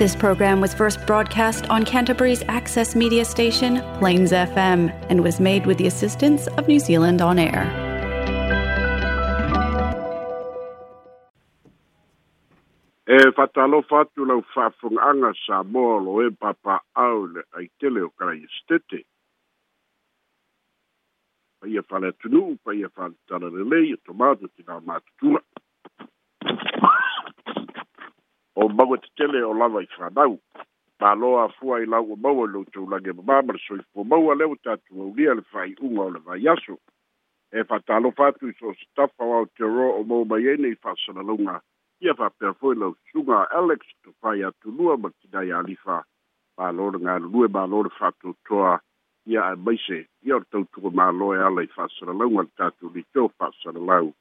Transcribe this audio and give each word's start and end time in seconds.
This 0.00 0.16
program 0.16 0.62
was 0.62 0.72
first 0.72 1.06
broadcast 1.06 1.66
on 1.68 1.84
Canterbury's 1.84 2.42
access 2.48 2.96
media 2.96 3.22
station, 3.26 3.82
Plains 3.98 4.32
FM, 4.32 4.88
and 5.10 5.22
was 5.22 5.38
made 5.38 5.66
with 5.66 5.76
the 5.76 5.86
assistance 5.86 6.46
of 6.56 6.66
New 6.66 6.80
Zealand 6.80 7.20
On 7.28 7.36
Air. 7.48 7.64
E 13.06 13.12
lau 13.12 13.84
whafunganga 14.56 15.30
sa 15.44 15.60
e 15.60 16.30
papa 16.42 16.76
au 16.96 17.16
le 17.34 17.42
ai 17.58 17.68
tele 17.78 18.00
o 18.00 18.08
karai 18.18 18.40
whale 21.62 22.06
atunu, 22.08 22.58
whale 22.64 23.84
e 23.92 25.28
o 28.62 28.68
mau 28.68 28.94
e 28.94 28.98
te 29.00 29.08
tele 29.16 29.40
o 29.42 29.52
lava 29.52 29.80
i 29.82 29.88
whanau. 29.98 30.38
Mā 31.00 31.10
loa 31.16 31.48
fua 31.56 31.78
i 31.80 31.86
lau 31.88 32.10
o 32.12 32.16
mau 32.20 32.36
e 32.44 32.48
lo 32.50 32.60
tū 32.74 32.84
lage 32.92 33.12
ma 33.16 33.22
mamar 33.30 33.56
so 33.66 33.74
i 33.78 33.82
fua 33.92 34.04
mau 34.04 34.30
a 34.30 34.34
leo 34.36 34.52
tātu 34.60 35.00
au 35.00 35.14
lia 35.16 35.32
le 35.34 35.44
whai 35.52 35.70
unga 35.80 36.02
o 36.02 36.10
le 36.12 36.20
whai 36.26 36.44
aso. 36.52 36.76
E 37.56 37.64
whatalo 37.64 38.12
fātu 38.12 38.50
i 38.50 38.56
so 38.58 38.74
stafa 38.82 39.24
o 39.38 39.46
te 39.56 39.64
ro 39.64 39.86
o 39.96 40.02
mau 40.04 40.26
mai 40.28 40.44
ene 40.52 40.74
i 40.74 40.80
whasana 40.84 41.24
lunga. 41.24 41.56
Ia 42.04 42.12
wha 42.18 42.28
pia 42.36 42.52
fua 42.60 42.74
i 42.76 42.80
lau 42.82 42.92
sunga 43.12 43.46
Alex 43.56 43.80
tu 44.04 44.12
whai 44.20 44.44
atu 44.44 44.76
lua 44.76 44.96
ma 45.00 45.08
tina 45.20 45.40
i 45.48 45.54
alifa. 45.56 46.02
Mā 46.60 46.68
loa 46.76 47.00
ngā 47.00 47.16
lue 47.30 47.48
mā 47.48 47.64
loa 47.72 47.88
fātu 47.96 48.36
toa 48.44 48.76
ia 49.24 49.46
a 49.48 49.56
e 49.56 49.62
meise. 49.64 50.02
Ia 50.28 50.36
o 50.36 50.44
tau 50.52 50.68
tuku 50.68 50.92
mā 50.92 51.08
loa 51.16 51.40
e 51.40 51.42
ala 51.48 51.64
i 51.64 51.72
whasana 51.78 52.12
lunga 52.12 52.44
tātu 52.60 52.92
li 52.92 53.06
tō 53.16 53.30
whasana 53.40 53.80
lau. 53.80 54.12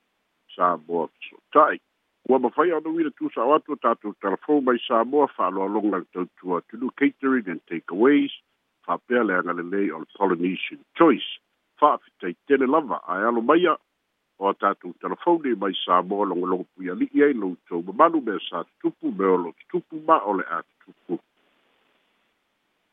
Sā 0.55 0.77
mua 0.87 1.11
so 1.27 1.43
tāik. 1.51 1.83
Ua 2.29 2.39
mawhai 2.39 2.71
anu 2.71 2.99
i 2.99 3.09
tu 3.17 3.27
sa 3.33 3.41
watu 3.43 3.75
tātou 3.75 4.13
telefon 4.21 4.61
mai 4.63 4.77
Samoa 4.87 5.25
whāloa 5.33 5.65
longa 5.73 5.97
le 5.97 6.05
tautua 6.13 6.61
tunu 6.69 6.89
catering 6.97 7.47
and 7.49 7.61
takeaways 7.65 8.29
whapea 8.85 9.23
le 9.25 9.33
angalelei 9.33 9.89
o 9.91 9.99
Polynesian 10.17 10.79
Choice. 10.97 11.25
Whaafitei 11.81 12.35
tele 12.47 12.67
lava 12.67 12.97
a 13.07 13.15
alo 13.27 13.41
maia 13.41 13.73
o 14.39 14.53
tātou 14.53 14.93
telefoni 15.01 15.55
mai 15.57 15.73
Samoa 15.85 16.25
longa 16.29 16.45
longa 16.51 16.65
pui 16.75 16.91
alii 16.93 17.23
ai 17.27 17.33
loutou 17.33 17.81
mamalu 17.87 18.21
me 18.27 18.35
sa 18.49 18.61
tupu 18.79 19.09
me 19.17 19.25
o 19.25 19.35
lo 19.43 19.51
tupu 19.71 19.95
ma 20.07 20.17
o 20.29 20.33
le 20.37 20.43
a 20.45 20.59
tupu. 20.85 21.17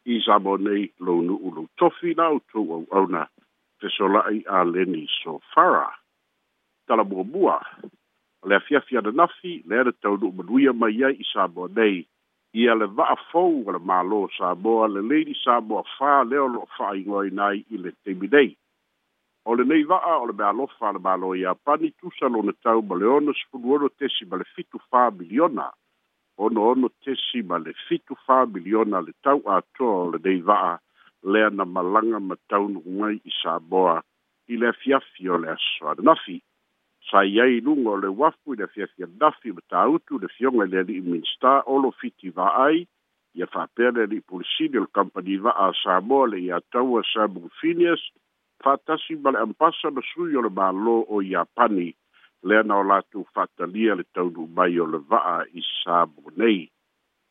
I 0.07 0.17
Samoa 0.25 0.57
nei 0.59 0.89
lou 1.05 1.21
nuu 1.29 1.51
lou 1.55 1.67
tofi 1.77 2.17
na 2.17 2.31
outou 2.33 2.67
au 2.75 2.83
auna 2.99 3.29
pesolai 3.83 4.41
a 4.49 4.65
leni 4.65 5.05
so 5.23 5.43
fara. 5.53 5.91
Tala 6.89 7.05
mua 7.05 7.61
o 8.43 8.49
le 8.49 8.57
afiafia 8.57 9.01
nanafi 9.01 9.65
lea 9.69 9.83
le 9.85 9.93
taunu'umanuia 10.03 10.73
mai 10.73 11.05
ai 11.07 11.17
i 11.25 11.27
samoa 11.33 11.69
nei 11.77 11.97
ia 12.61 12.75
le 12.81 12.87
va 12.97 13.05
a 13.15 13.17
le 13.75 13.81
mālō 13.89 14.21
samoa 14.39 14.85
lelei 14.95 15.25
i 15.35 15.37
samoa 15.45 15.83
fā 15.97 16.13
lea 16.31 16.43
o 16.45 16.49
lo'o 16.55 16.67
ngoi 17.07 17.31
nai 17.39 17.57
i 17.75 17.77
le 17.83 17.91
taimi 18.05 18.29
nei 18.35 18.51
o 19.49 19.55
lenei 19.59 19.83
va'a 19.91 20.15
o 20.23 20.27
le 20.29 20.33
mea 20.39 20.49
alofa 20.53 20.89
a 20.89 20.93
le 20.95 20.99
mālō 21.07 21.29
iapani 21.41 21.89
tusa 22.01 22.27
lona 22.33 22.53
tau 22.65 22.81
ma 22.89 22.95
le 22.97 23.05
ono 23.19 23.33
sepuluono 23.39 23.89
tesi 23.99 24.25
ma 24.31 24.37
le 24.37 24.45
fitu 24.55 24.79
fa 24.91 25.11
miliona 25.19 25.67
ono 26.45 26.61
ono 26.73 26.89
tesi 27.05 27.41
ma 27.49 27.57
le 27.65 27.73
fitu 27.87 28.15
fa 28.25 28.37
miliona 28.55 28.97
le 29.07 29.13
tau 29.25 29.41
a 29.53 29.57
atoa 29.61 29.95
o 30.05 30.11
lenei 30.13 30.41
va'a 30.49 30.75
lea 31.33 31.49
na 31.57 31.65
malanga 31.75 32.19
ma 32.29 32.37
taunuguai 32.49 33.17
i 33.31 33.33
samoa 33.43 33.97
i 34.53 34.55
le 34.61 34.69
afiafi 34.73 35.23
o 35.35 35.37
le 35.43 35.49
asoanafi 35.57 36.37
fai 37.11 37.39
ai 37.41 37.61
lunga 37.61 37.91
o 37.91 37.97
le 38.03 38.09
wafu 38.19 38.55
i 38.55 38.59
le 38.61 38.67
fia 38.75 38.87
fia 38.95 39.07
nafi 39.21 39.53
ma 39.55 39.63
ta 39.71 39.83
utu 39.95 40.19
le 40.23 40.29
fionga 40.37 40.65
le 40.73 40.83
li 40.89 40.97
minsta 41.09 41.53
o 41.75 41.79
lo 41.83 41.91
fiti 42.01 42.31
va 42.39 42.49
ai 42.67 42.83
i 43.39 43.43
a 43.45 43.47
fapea 43.53 43.91
le 43.97 44.07
li 44.13 44.21
pulisini 44.29 44.79
o 44.81 44.87
le 44.87 44.91
kampani 44.99 45.37
va 45.47 45.53
a 45.67 45.71
Samoa 45.83 46.27
le 46.33 46.39
i 46.47 46.51
a 46.51 46.59
taua 46.73 47.03
Samu 47.13 47.49
Phineas 47.61 48.03
fatasi 48.65 49.15
ma 49.23 49.31
le 49.35 49.39
ampasa 49.47 49.91
na 49.91 50.03
sui 50.13 50.35
o 50.35 50.41
le 50.47 50.51
malo 50.59 50.97
o 51.15 51.23
i 51.23 51.35
a 51.43 51.45
pani 51.47 51.89
le 52.47 52.59
ana 52.61 52.81
o 52.83 52.85
latu 52.91 53.27
fatalia 53.35 53.95
le 53.95 54.05
taunu 54.15 54.49
mai 54.57 54.75
o 54.83 54.87
le 54.93 54.99
va 55.11 55.21
a 55.37 55.39
i 55.59 55.63
Samu 55.83 56.35
nei 56.41 56.67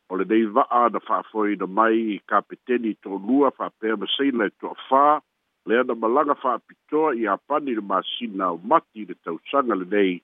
o 0.08 0.16
le 0.16 0.24
nei 0.30 0.46
va 0.56 0.64
a 0.80 0.82
na 0.94 0.98
fafoi 1.08 1.56
na 1.60 1.66
mai 1.78 2.00
i 2.16 2.20
kapiteni 2.32 2.96
to 3.02 3.20
lua 3.28 3.50
fapea 3.58 3.96
ma 4.00 4.08
seila 4.16 4.48
e 4.48 4.56
to 4.60 4.72
a 4.72 4.76
faa 4.88 5.16
le 5.66 5.80
ana 5.82 5.94
malaga 5.98 6.34
fa'apitoa 6.38 7.14
i 7.18 7.26
apani 7.28 7.74
le 7.74 7.80
masina 7.82 8.50
o 8.54 8.58
mati 8.72 9.02
i 9.02 9.06
le 9.06 9.14
tausaga 9.24 9.74
lenei 9.74 10.22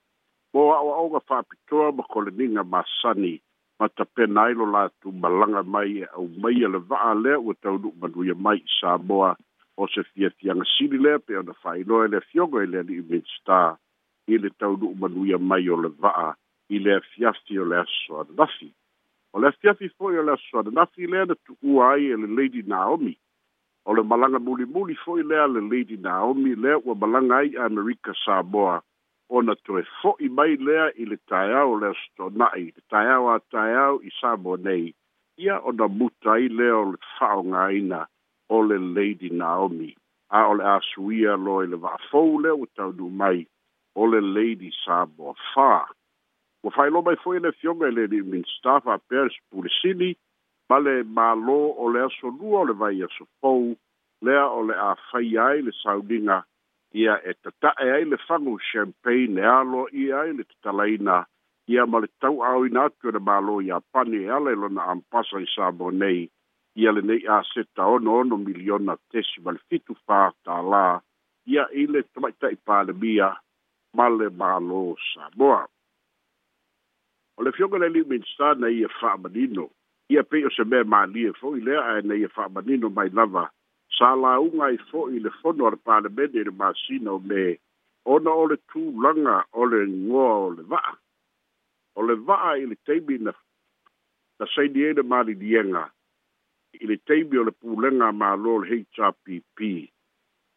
mo 0.54 0.60
aʻoaʻoga 0.78 1.20
fa'apitoa 1.30 1.86
ma 1.98 2.02
koleniga 2.12 2.62
masani 2.74 3.34
ma 3.78 3.88
tapena 3.88 4.42
ai 4.46 4.54
lo 4.54 4.66
latou 4.74 5.10
malaga 5.12 5.62
mai 5.62 5.98
e 6.06 6.06
aumaia 6.14 6.68
le 6.74 6.78
va'a 6.90 7.14
lea 7.22 7.38
ua 7.42 7.54
taunu'u 7.62 7.90
manuia 8.00 8.34
mai 8.38 8.58
i 8.62 8.68
samoa 8.80 9.34
o 9.76 9.88
se 9.90 10.02
fiafiaga 10.14 10.64
sili 10.78 10.98
lea 10.98 11.18
pe 11.18 11.34
ona 11.42 11.54
fa'ailoa 11.62 12.04
e 12.04 12.08
le 12.08 12.16
afioga 12.22 12.62
i 12.62 12.62
e 12.62 12.70
le 12.70 12.78
ali'i 12.84 13.02
minstar 13.10 13.74
i 14.30 14.38
le 14.38 14.50
taunu'u 14.58 14.94
manuia 15.00 15.38
mai 15.38 15.66
o 15.74 15.76
le 15.84 15.90
va'a 16.02 16.30
i 16.70 16.78
le 16.84 16.94
afiafi 17.02 17.58
o 17.58 17.64
le 17.64 17.82
aso 17.82 18.12
ananafi 18.22 18.70
o 19.34 19.42
le 19.42 19.48
afiafi 19.50 19.90
fo'i 19.98 20.22
o 20.22 20.22
le 20.22 20.32
aso 20.38 20.58
ananafi 20.62 21.10
lea 21.10 21.24
na 21.26 21.34
tu'ua 21.34 21.92
ai 21.96 22.12
e 22.14 22.16
le 22.22 22.28
lady 22.36 22.62
naomi 22.62 23.16
o 23.88 23.92
le 23.96 24.02
malaga 24.10 24.38
mulimuli 24.46 24.94
fo'i 25.04 25.22
lea 25.30 25.46
le 25.54 25.60
lady 25.72 25.96
naomi 26.06 26.50
lea 26.62 26.76
ua 26.84 26.94
malaga 27.02 27.34
ai 27.36 27.50
amerika 27.66 28.12
saboa 28.24 28.76
ona 29.36 29.54
toe 29.64 29.82
fo'i 30.00 30.26
mai 30.38 30.52
lea 30.66 30.84
i 31.02 31.04
le 31.10 31.16
taeao 31.30 31.70
le 31.80 31.86
asotona'i 31.94 32.64
le 32.76 32.80
taeao 32.90 33.24
a 33.34 33.38
taeao 33.52 33.94
i 34.08 34.10
saboa 34.20 34.56
nei 34.66 34.94
ia 35.44 35.56
ona 35.68 35.86
muta 35.98 36.30
ai 36.34 36.46
lea 36.58 36.74
o 36.82 36.84
le 36.92 36.98
fa'aogāina 37.16 38.00
o 38.54 38.56
le 38.68 38.78
lady 38.96 39.30
naomi 39.42 39.90
a 40.38 40.40
o 40.50 40.54
le 40.58 40.64
a 40.74 40.78
suia 40.90 41.32
lo 41.44 41.54
i 41.64 41.66
le 41.72 41.76
va'afou 41.84 42.28
lea 42.42 42.54
ua 42.60 42.66
taunu 42.76 43.06
mai 43.20 43.38
o 44.00 44.02
le 44.12 44.20
lady 44.36 44.70
saboa 44.84 45.32
fā 45.52 45.72
ua 46.64 46.70
fa'ailo 46.76 47.00
mai 47.06 47.16
fo'i 47.22 47.38
le 47.44 47.50
fioga 47.60 47.86
i 47.90 47.94
le 47.96 48.04
li 48.12 48.18
minstafa 48.32 48.94
pea 49.08 49.24
le 49.26 49.34
sipulesili 49.36 50.10
male 50.72 50.96
malo 51.16 51.58
o 51.82 51.86
le 51.92 52.00
aso 52.06 52.28
lua 52.38 52.58
o 52.62 52.68
le 52.68 52.72
vai 52.80 52.98
aso 53.06 53.24
fou 53.40 53.64
lea 54.24 54.44
o 54.58 54.60
le 54.68 54.74
a 54.88 54.88
fai 55.10 55.30
ai 55.46 55.58
le 55.66 55.72
sauninga 55.82 56.38
ia 57.00 57.14
e 57.30 57.32
tatae 57.42 57.88
ai 57.96 58.04
le 58.12 58.16
fangu 58.26 58.54
champagne 58.70 59.40
e 59.42 59.44
alo 59.58 59.82
ia 60.02 60.16
ai 60.22 60.32
le 60.38 60.44
tatalaina 60.50 61.16
ia 61.72 61.82
ma 61.92 61.98
le 62.02 62.08
tau 62.22 62.36
au 62.48 62.60
ina 62.68 62.84
atu 62.88 63.08
e 63.08 63.12
le 63.16 63.20
malo 63.28 63.54
i 63.66 63.68
a 63.76 63.80
pane 63.92 64.16
e 64.26 64.30
ala 64.36 64.50
ilona 64.56 64.82
e 64.86 64.88
ampasa 64.96 65.36
i 65.46 65.48
sabo 65.54 65.90
nei 66.00 66.22
ia 66.80 66.90
le 66.92 67.00
nei 67.08 67.22
a 67.36 67.36
seta 67.52 67.82
ono 67.94 68.10
ono 68.20 68.36
miliona 68.48 68.96
tesi 69.10 69.38
ma 69.44 69.50
le 69.52 69.60
fitu 69.68 69.94
fa 70.06 70.20
ta 70.44 70.56
la 70.72 70.86
ia 71.52 71.64
i 71.80 71.86
le 71.92 72.00
tamaita 72.12 72.48
i 72.56 72.58
pandemia 72.66 73.28
ma 73.96 74.06
le 74.18 74.26
malo 74.40 74.82
sa 75.10 75.28
boa 75.38 75.62
o 77.36 77.40
le 77.44 77.50
fionga 77.56 77.76
le 77.78 77.88
li 77.94 78.04
minstana 78.10 78.66
ia 78.78 78.88
fa 78.98 79.16
manino 79.22 79.68
ia 80.08 80.22
pei 80.24 80.44
o 80.44 80.50
se 80.50 80.64
mea 80.64 80.84
malie 80.94 81.30
fo'i 81.40 81.60
lea 81.66 81.80
aena 81.92 82.14
ia 82.20 82.26
e 82.30 82.34
fa'amanino 82.36 82.86
mai 82.96 83.08
lava 83.18 83.44
sa 83.98 84.08
lauga 84.24 84.60
ai 84.66 84.78
fo'i 84.90 85.18
le 85.24 85.30
fono 85.40 85.62
a 85.66 85.70
le 85.74 85.78
palemene 85.86 86.38
i 86.40 86.44
le 86.48 86.52
masina 86.62 87.10
o 87.12 87.18
me 87.28 87.42
ona 88.14 88.30
o 88.42 88.44
le 88.50 88.56
tulaga 88.70 89.36
o 89.52 89.62
le 89.64 89.80
goa 90.06 90.34
o 90.46 90.50
le 90.58 90.62
va'a 90.72 90.92
o 91.98 92.06
le 92.08 92.14
va'a 92.26 92.50
i 92.62 92.66
le 92.70 92.76
taimi 92.86 93.16
na 93.24 93.32
na 94.38 94.46
saini 94.54 94.80
ai 94.84 94.90
e 94.94 94.98
le 94.98 95.04
maliliega 95.12 95.84
i 96.82 96.84
le 96.90 96.96
taimi 97.08 97.36
o 97.40 97.44
le 97.48 97.52
pulega 97.60 98.08
mālō 98.20 98.52
le 98.62 98.76
hpp 98.96 99.60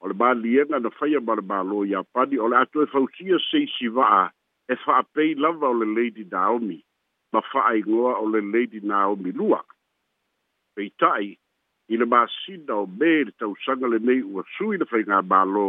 o 0.01 0.09
le 0.09 0.15
maliliega 0.21 0.77
na 0.79 0.89
faia 0.97 1.19
ma 1.27 1.33
le 1.39 1.43
mālō 1.51 1.77
iapani 1.91 2.37
o 2.41 2.47
le 2.51 2.57
atu 2.63 2.81
e 2.83 2.87
fausia 2.93 3.37
seisi 3.49 3.87
va'a 3.97 4.23
e 4.73 4.75
fa'apei 4.83 5.37
lava 5.41 5.67
o 5.69 5.77
le 5.79 5.87
lady 5.97 6.23
naomi 6.31 6.81
ma 7.35 7.41
fa'aigoa 7.51 8.11
o 8.21 8.25
le 8.33 8.41
lady 8.53 8.79
naomi 8.79 9.29
in 9.31 9.55
peita'i 10.77 11.31
i 11.93 11.97
le 12.01 12.05
masina 12.13 12.75
o 12.83 12.85
mē 12.99 13.11
le 13.27 13.33
tausaga 13.39 13.87
lenei 13.91 14.23
ua 14.31 14.43
sui 14.55 14.79
le 14.79 14.85
faigā 14.91 15.19
mālō 15.33 15.65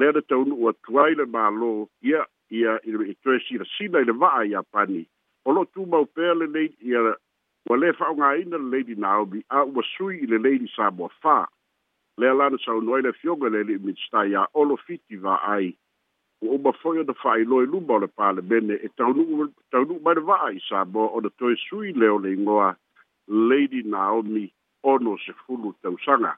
lea 0.00 0.14
le 0.16 0.22
taunu'u 0.30 0.70
atu 0.72 1.00
ai 1.04 1.12
le 1.20 1.26
mālō 1.36 1.70
ia 2.10 2.24
ia 2.60 2.78
i 2.88 2.96
le 2.96 3.12
tuesilasina 3.24 4.00
i 4.04 4.08
le 4.08 4.14
va'a 4.22 4.42
iā 4.52 4.64
pani 4.72 5.02
o 5.44 5.52
lo'o 5.56 5.68
tumau 5.76 6.06
pea 6.16 6.32
le 6.40 6.48
lady 6.56 6.90
ia 6.92 7.02
ua 7.68 7.76
lē 7.82 7.92
fa'aogāina 8.00 8.56
le 8.62 8.68
lady 8.76 8.96
a 9.60 9.62
ua 9.68 9.84
sui 9.92 10.16
i 10.24 10.28
le 10.32 10.40
lady 10.48 10.68
samoafā 10.76 11.38
lea 12.16 12.48
le 13.04 13.12
fioga 13.20 13.52
le 13.52 13.60
ali'i 13.64 13.82
minista 13.84 14.24
iā 14.32 14.48
olo 14.54 14.80
fiti 14.86 15.20
va'ai 15.28 15.74
o 16.40 16.54
uma 16.56 16.72
foi 16.72 17.02
da 17.04 17.14
fa'ailoe 17.14 17.66
luma 17.66 17.94
o 17.94 17.98
le 18.34 18.42
bene 18.42 18.74
e 18.74 18.88
taunu'u 18.96 19.48
taunu'u 19.70 20.00
mai 20.04 20.14
vai 20.28 20.60
sa 20.68 20.84
bo 20.84 21.04
o 21.16 21.20
de 21.20 21.30
toi 21.38 21.56
sui 21.56 21.92
le 21.92 22.08
o 22.08 22.18
le 22.18 22.32
lady 23.26 23.82
naomi 23.82 24.52
ono 24.82 25.16
sefulu 25.18 25.72
tausaga 25.82 26.36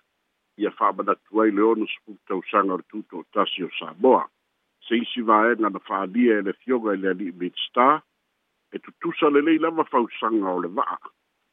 ia 0.57 0.71
da 1.07 1.15
ai 1.43 1.51
le 1.51 1.63
ono 1.63 1.87
tau 2.29 2.43
sanga 2.51 2.75
o 2.75 2.79
le 2.79 3.25
tasi 3.33 3.65
o 3.65 3.69
samoa 3.79 4.29
se 4.87 4.95
isi 4.97 5.21
e 5.21 5.55
na 5.59 5.69
dia 6.07 6.39
e 6.39 6.43
le 6.43 6.53
fioga 6.53 6.93
e 6.93 6.97
le 6.97 7.15
bit 7.33 7.57
sta 7.57 8.01
e 8.73 8.79
le 9.33 9.41
lei 9.43 9.59
lava 9.59 9.85
sanga 10.21 10.49
o 10.51 10.61
le 10.63 10.69
va'a 10.69 10.99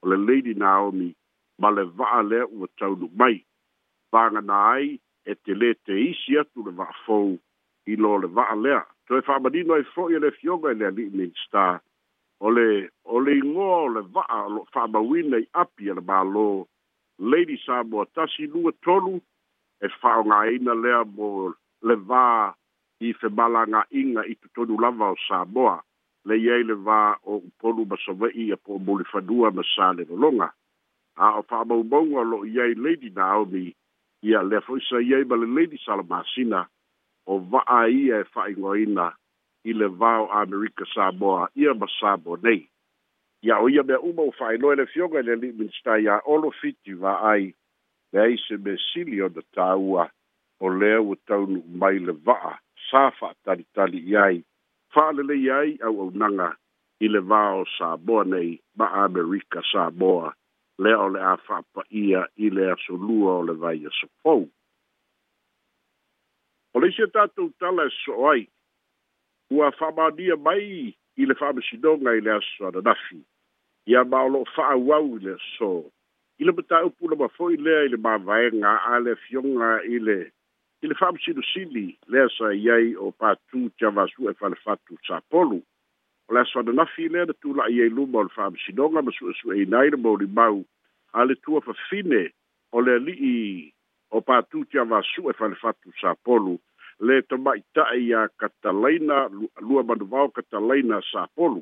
o 0.04 0.08
le 0.08 0.18
lady 0.18 0.54
naomi 0.54 1.16
ma 1.58 1.70
le 1.72 1.84
va'a 1.86 2.22
lea 2.22 2.46
ua 2.46 2.68
taunu'u 2.78 3.10
mai 3.18 3.42
faganā 4.12 4.78
ai 4.78 5.00
e 5.26 5.36
le 5.54 5.74
te 5.84 5.94
isi 5.94 6.38
atu 6.38 6.62
le 6.64 6.72
fau 7.06 7.40
i 7.88 7.96
lo 7.96 8.18
le 8.18 8.28
va'a 8.28 8.56
lea 8.66 8.82
toe 9.08 9.22
fa'amanino 9.22 9.74
ai 9.74 9.86
noi 9.96 10.14
e 10.14 10.20
le 10.20 10.32
fioga 10.32 10.72
i 10.72 10.76
le 10.76 10.92
mi 10.92 11.32
sta 11.36 11.82
o 12.40 12.50
le 12.50 12.90
o 13.04 13.20
le 13.20 13.34
igoa 13.42 13.78
o 13.86 13.88
le 13.98 14.02
va'a 14.12 14.44
o 14.46 14.50
lo'o 14.58 14.66
fa'amauina 14.74 15.38
i 15.38 15.48
api 15.54 15.90
a 15.90 15.94
le 15.94 16.02
mālō 16.10 16.66
lady 17.32 17.58
samoa 17.66 18.06
tasi 18.14 18.48
lu 18.48 18.72
tolu 18.82 19.22
e 19.82 19.88
fa 20.02 20.22
lea 20.26 21.00
mo 21.16 21.54
le 21.86 21.96
vā 22.10 22.54
i 23.06 23.10
inga 24.02 24.22
i 24.26 24.36
totonu 24.42 24.78
lava 24.82 25.12
o 25.12 25.16
samoa 25.28 25.82
le 26.26 26.36
ye 26.42 26.64
le 26.64 26.74
vā 26.74 27.16
o 27.24 27.38
upolu 27.38 27.86
ma 27.86 27.98
save'i 28.06 28.52
e 28.52 28.56
po 28.58 28.78
muli 28.82 29.04
fanua 29.12 29.52
ma 29.52 29.62
salelologa 29.64 30.50
a 31.18 31.26
ah, 31.26 31.38
o 31.40 31.42
fa'amaumauga 31.50 32.20
o 32.20 32.24
lo'o 32.32 32.46
i 32.46 32.60
ai 32.60 32.74
lady 32.74 33.10
naomi 33.16 33.72
ia 34.24 34.42
lea 34.42 34.62
fo'i 34.66 34.82
sa 34.82 34.98
i 34.98 35.14
ai 35.14 35.24
ma 35.24 35.36
le 35.36 35.46
lady 35.46 35.78
salamasina 35.78 36.66
o 37.32 37.36
va'a 37.52 37.82
ia 38.00 38.18
e 38.24 38.30
fa'aigoaina 38.34 39.08
i 39.66 39.74
le 39.78 39.88
vao 40.02 40.26
amerika 40.42 40.86
saboa 40.94 41.48
ia 41.64 41.72
ma 41.80 41.88
samo 42.00 42.36
nei 42.46 42.62
ia 43.46 43.56
o 43.64 43.70
ia 43.70 43.84
mea 43.88 44.00
uma 44.10 44.22
ua 44.28 44.34
fa'ailoa 44.40 44.74
e 44.74 44.76
i 44.78 44.80
le 44.82 44.86
fioga 44.94 45.18
i 45.20 45.26
le 45.28 45.32
ali'i 45.38 45.54
minista 45.60 45.98
iā 46.06 46.16
olo 46.34 46.52
fiti 46.62 46.94
va'ai 47.04 47.44
leai 48.14 48.38
se 48.46 48.76
sili 48.92 49.22
ona 49.26 49.42
tāua 49.58 50.04
o 50.66 50.70
lea 50.80 51.02
ua 51.02 51.16
taunuu 51.28 51.66
mai 51.82 51.98
le 52.06 52.14
va'a 52.28 52.54
sa 52.90 53.10
fa'atalitali 53.20 54.00
i 54.12 54.16
ai 54.26 54.38
fa'alelei 54.94 55.50
ai 55.60 55.70
auaunaga 55.88 56.50
i 57.06 57.08
le 57.10 57.20
vao 57.32 57.66
saboa 57.78 58.24
nei 58.34 58.52
ma 58.78 58.86
amerika 59.06 59.60
saboa 59.72 60.30
lea 60.84 60.98
o 61.06 61.10
le 61.16 61.22
a 61.32 61.34
fa'apaia 61.48 62.22
i 62.46 62.54
le 62.56 62.64
asolua 62.76 63.32
o 63.40 63.46
le 63.50 63.56
vaia 63.64 63.90
sofou 64.02 64.44
Polisi 66.76 67.06
tātou 67.16 67.48
tala 67.56 67.86
soai. 68.04 68.50
Ua 69.50 69.70
whamania 69.80 70.36
mai 70.36 70.68
i 70.92 71.26
le 71.26 71.36
whamasinoga 71.40 72.18
i 72.18 72.24
le 72.26 72.34
aso 72.36 72.66
ananafi. 72.68 73.22
Ia 73.88 74.02
maolo 74.04 74.42
whaauau 74.52 75.14
i 75.16 75.22
le 75.24 75.38
so. 75.54 75.70
I 76.38 76.44
le 76.44 76.52
mata 76.52 76.82
upuna 76.84 77.16
mafoi 77.22 77.56
lea 77.64 77.86
i 77.88 77.92
le 77.94 78.00
mavaenga 78.08 78.74
a 78.92 79.00
le 79.00 79.14
fionga 79.24 79.70
i 79.88 80.02
le 80.04 80.18
i 80.84 80.90
le 80.92 80.98
whamasinosili 81.00 81.86
lea 82.12 82.28
sa 82.36 82.52
iai 82.52 82.92
o 83.00 83.14
pātū 83.24 83.70
tiavasu 83.80 84.28
e 84.28 84.34
whalefatu 84.44 85.00
sa 85.08 85.22
polu. 85.32 85.62
O 86.28 86.34
le 86.36 86.44
aso 86.44 86.60
ananafi 86.60 87.08
lea 87.14 87.24
na 87.32 87.38
tūla 87.40 87.70
i 87.72 87.80
ei 87.86 87.90
luma 87.94 88.20
o 88.20 88.26
le 88.28 88.36
whamasinoga 88.36 89.06
ma 89.08 89.16
suesu 89.16 89.56
e 89.56 89.64
inai 89.64 89.96
le 89.96 90.02
maulimau 90.04 90.60
a 91.16 91.24
le 91.24 91.40
tua 91.46 91.64
fafine 91.70 92.26
o 92.76 92.84
le 92.84 92.98
ali'i 93.00 93.36
o 94.12 94.22
patu 94.22 94.66
tia 94.66 94.84
va 94.84 95.02
su 95.04 95.24
e 95.30 95.34
fa 95.34 95.48
le 95.48 95.56
fatu 95.56 95.92
sa 96.02 96.14
polu 96.26 96.56
le 97.06 97.22
to 97.30 97.38
mai 97.38 97.62
ta 97.74 97.84
ia 98.08 98.30
katalaina 98.40 99.18
lua 99.68 99.84
manu 99.84 100.06
vao 100.06 100.30
katalaina 100.30 100.98
sa 101.12 101.28
polu 101.36 101.62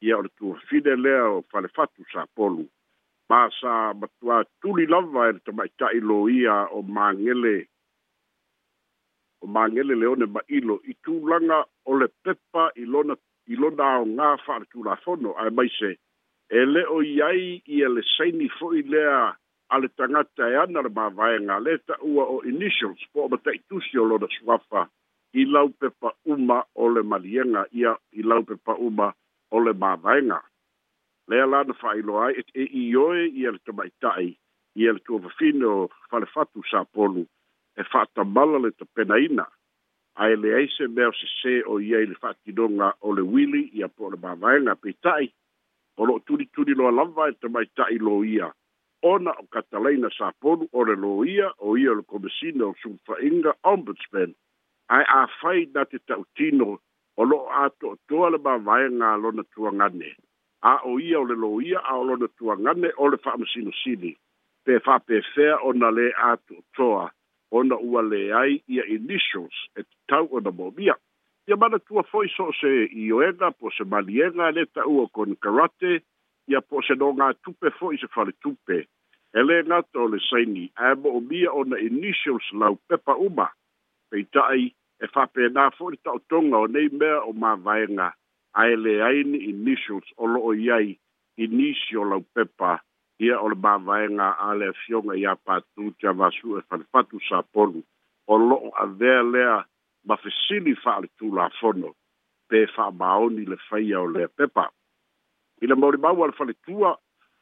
ia 0.00 0.16
o 0.18 0.22
tu 0.36 0.54
fide 0.68 0.96
le 1.04 1.14
o 1.20 1.42
fa 1.50 1.60
le 1.60 1.68
fatu 1.76 2.02
sa 2.12 2.26
polu 2.36 2.64
ma 3.30 3.40
sa 3.60 3.92
matua 4.00 4.44
tuli 4.60 4.84
lava 4.86 5.28
e 5.30 5.32
to 5.44 5.52
mai 5.52 5.68
ta 5.78 5.86
i 5.98 6.00
lo 6.00 6.28
ia 6.40 6.56
o 6.76 6.82
mangele 6.82 7.56
o 9.42 9.46
mangele 9.46 9.94
le 10.00 10.06
one 10.14 10.26
ma 10.34 10.40
ilo 10.58 10.76
i 10.90 10.94
tu 11.04 11.12
langa 11.30 11.58
o 11.88 11.92
le 12.00 12.08
pepa 12.24 12.64
i 12.82 12.84
lona 12.92 13.14
i 13.52 13.54
lona 13.60 13.86
o 14.02 14.06
ngā 14.16 14.28
whaare 14.44 14.64
tu 14.72 14.82
la 14.84 14.94
fono 15.04 15.30
ai 15.40 15.50
mai 15.56 15.68
se 15.78 15.90
e 16.58 16.60
le 16.74 16.82
o 16.96 16.98
iai 17.02 17.60
i 17.74 17.76
le 17.94 18.02
saini 18.14 18.48
fo 18.58 18.66
i 18.80 18.82
lea 18.82 19.37
ale 19.70 19.88
tangata 19.88 20.48
e 20.50 20.56
ana 20.56 20.80
le 20.82 20.88
mawaenga 20.90 21.56
le 21.64 21.78
ta 21.86 21.94
ua 22.02 22.24
o 22.32 22.40
initials 22.44 22.98
po 23.12 23.24
o 23.24 23.28
mata 23.28 23.50
itusi 23.52 23.98
o 23.98 24.04
lona 24.04 24.26
swafa 24.38 24.88
i 25.32 25.44
lau 25.44 25.68
pe 25.80 25.88
pa 26.00 26.08
uma 26.24 26.58
o 26.74 26.88
le 26.88 27.02
malienga 27.02 27.66
ia 27.72 27.92
i 28.18 28.22
lau 28.22 28.42
pe 28.48 28.54
pa 28.64 28.72
uma 28.74 29.12
o 29.50 29.60
le 29.64 29.72
mawaenga. 29.72 30.40
Lea 31.28 31.46
lana 31.46 31.74
whailo 31.82 32.14
ai 32.24 32.32
et 32.40 32.48
e 32.54 32.64
i 32.82 32.96
oe 32.96 33.26
i 33.40 33.44
ele 33.48 33.58
te 33.58 33.72
maitai 33.72 34.26
i 34.80 34.86
ele 34.88 34.98
tu 35.04 35.16
avafine 35.18 35.64
o 35.66 35.88
falefatu 36.10 36.64
sa 36.70 36.84
polu 36.84 37.26
e 37.76 37.82
fata 37.92 38.24
mala 38.24 38.58
le 38.58 38.70
te 38.72 38.84
penaina 38.96 39.44
a 40.16 40.30
ele 40.32 40.48
eise 40.62 40.88
mea 40.88 41.08
o 41.12 41.12
se 41.12 41.28
se 41.42 41.58
o 41.68 41.76
i 41.80 41.92
ele 41.94 42.14
fatidonga 42.14 42.94
o 43.00 43.12
le 43.12 43.20
wili 43.32 43.62
i 43.76 43.84
a 43.84 43.88
po 43.88 44.08
le 44.10 44.16
mawaenga 44.22 44.74
pe 44.80 44.92
tai 45.04 45.28
o 45.98 46.06
lo 46.08 46.18
tuli 46.26 46.46
tuli 46.54 46.74
lo 46.74 46.88
alamba 46.88 47.28
e 47.28 47.32
te 47.40 47.48
maitai 47.48 47.98
lo 47.98 48.24
ia 48.24 48.48
ona 49.02 49.30
o 49.32 49.46
katalaina 49.50 50.10
sapolu 50.18 50.68
o 50.72 50.84
le 50.84 50.96
loia 50.96 51.50
o 51.58 51.76
ia 51.78 51.90
o 51.90 51.94
le 51.94 52.02
komisina 52.02 52.64
o 52.66 52.74
sufaʻiga 52.82 53.54
ombudsman 53.64 54.34
ae 54.96 55.04
afai 55.04 55.70
na 55.74 55.84
te 55.90 55.98
taʻutino 55.98 56.78
o 57.16 57.22
loo 57.24 57.46
atoatoa 57.48 58.30
le 58.30 58.38
mavaega 58.38 59.14
a 59.14 59.20
lona 59.22 59.42
tuagane 59.54 60.16
a 60.62 60.76
o 60.84 60.98
ia 60.98 61.20
o 61.20 61.24
le 61.24 61.34
loia 61.38 61.78
a 61.90 61.94
o 62.00 62.04
lona 62.04 62.28
tuagane 62.38 62.90
o 62.96 63.08
le 63.08 63.16
faamasinosili 63.16 64.12
pe 64.64 64.80
faapefea 64.86 65.56
ona 65.62 65.88
lē 65.94 66.10
atoatoa 66.30 67.10
ona 67.54 67.76
ua 67.78 68.02
leai 68.02 68.62
ia 68.66 68.84
initials 68.86 69.54
e 69.78 69.82
tatau 69.86 70.26
ona 70.30 70.50
momia 70.50 70.94
ia 71.46 71.56
manatua 71.56 72.02
fo'i 72.02 72.28
so 72.34 72.50
o 72.50 72.58
se 72.60 72.88
ioega 72.98 73.50
po 73.58 73.70
se 73.70 73.84
maliega 73.84 74.46
a 74.46 74.50
lē 74.50 74.66
taʻua 74.74 75.06
kon 75.12 75.36
karate 75.40 76.02
ia 76.48 76.60
po 76.60 76.80
se 76.82 76.94
donga 76.96 77.28
tupe 77.44 77.70
fo 77.78 77.90
i 77.92 77.98
se 78.00 78.08
fare 78.14 78.32
tupe. 78.42 78.76
E 79.36 79.42
le 79.44 79.58
ngata 79.66 79.98
o 80.00 80.06
le 80.08 80.18
saini, 80.30 80.64
a 80.84 80.90
e 80.92 80.94
mo 81.00 81.10
o 81.20 81.20
mia 81.20 81.52
o 81.52 81.62
na 81.64 81.76
initials 81.76 82.44
lau 82.52 82.74
pepa 82.88 83.14
uma, 83.26 83.48
pei 84.10 84.24
tai 84.34 84.62
e 84.72 85.04
fape 85.14 85.42
na 85.54 85.64
fo 85.76 85.90
i 85.92 85.98
tau 86.04 86.18
tonga 86.30 86.56
o 86.64 86.66
nei 86.66 86.88
mea 86.98 87.16
o 87.28 87.32
ma 87.40 87.52
vaenga, 87.66 88.08
a 88.60 88.66
e 88.66 88.74
le 88.82 88.94
aini 89.08 89.38
initials 89.52 90.06
o 90.22 90.26
lo 90.32 90.40
o 90.48 90.52
iai, 90.56 90.96
inisio 91.44 92.04
lau 92.08 92.24
pepa, 92.34 92.80
ia 93.20 93.36
o 93.44 93.48
le 93.52 93.56
ma 93.62 93.74
vaenga 93.86 94.28
a 94.48 94.54
le 94.56 94.72
fionga 94.84 95.14
ia 95.20 95.36
patu, 95.44 95.92
tia 96.00 96.12
vasu 96.16 96.56
e 96.58 96.62
fare 96.68 96.84
patu 96.92 97.20
sa 97.28 97.42
polu, 97.52 97.84
o 98.32 98.36
lo 98.40 98.56
o 98.70 98.72
a 98.80 98.86
vea 98.86 99.22
lea, 99.22 99.60
ma 100.08 100.16
fesili 100.16 100.72
fa'ale 100.74 101.10
tu 101.20 101.30
la 101.34 101.50
fono, 101.60 101.92
pe 102.48 102.64
fa'a 102.74 102.90
maoni 102.90 103.44
le 103.44 103.60
faya 103.68 104.00
o 104.00 104.08
le 104.08 104.26
pepa 104.28 104.70
i 105.62 105.66
le 105.66 105.74
maolimau 105.76 106.22
a 106.22 106.26
le 106.28 106.32
faletua 106.38 106.94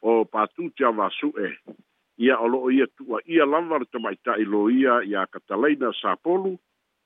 o 0.03 0.25
patu 0.33 0.71
teavasu'e 0.79 1.51
ia 2.25 2.39
o 2.41 2.47
lo'o 2.49 2.71
ia 2.73 2.87
tua'ia 2.97 3.45
lava 3.47 3.79
le 3.83 3.89
tamaita'iloia 3.93 5.01
iā 5.11 5.27
katalaina 5.33 5.93
sapolu 6.01 6.55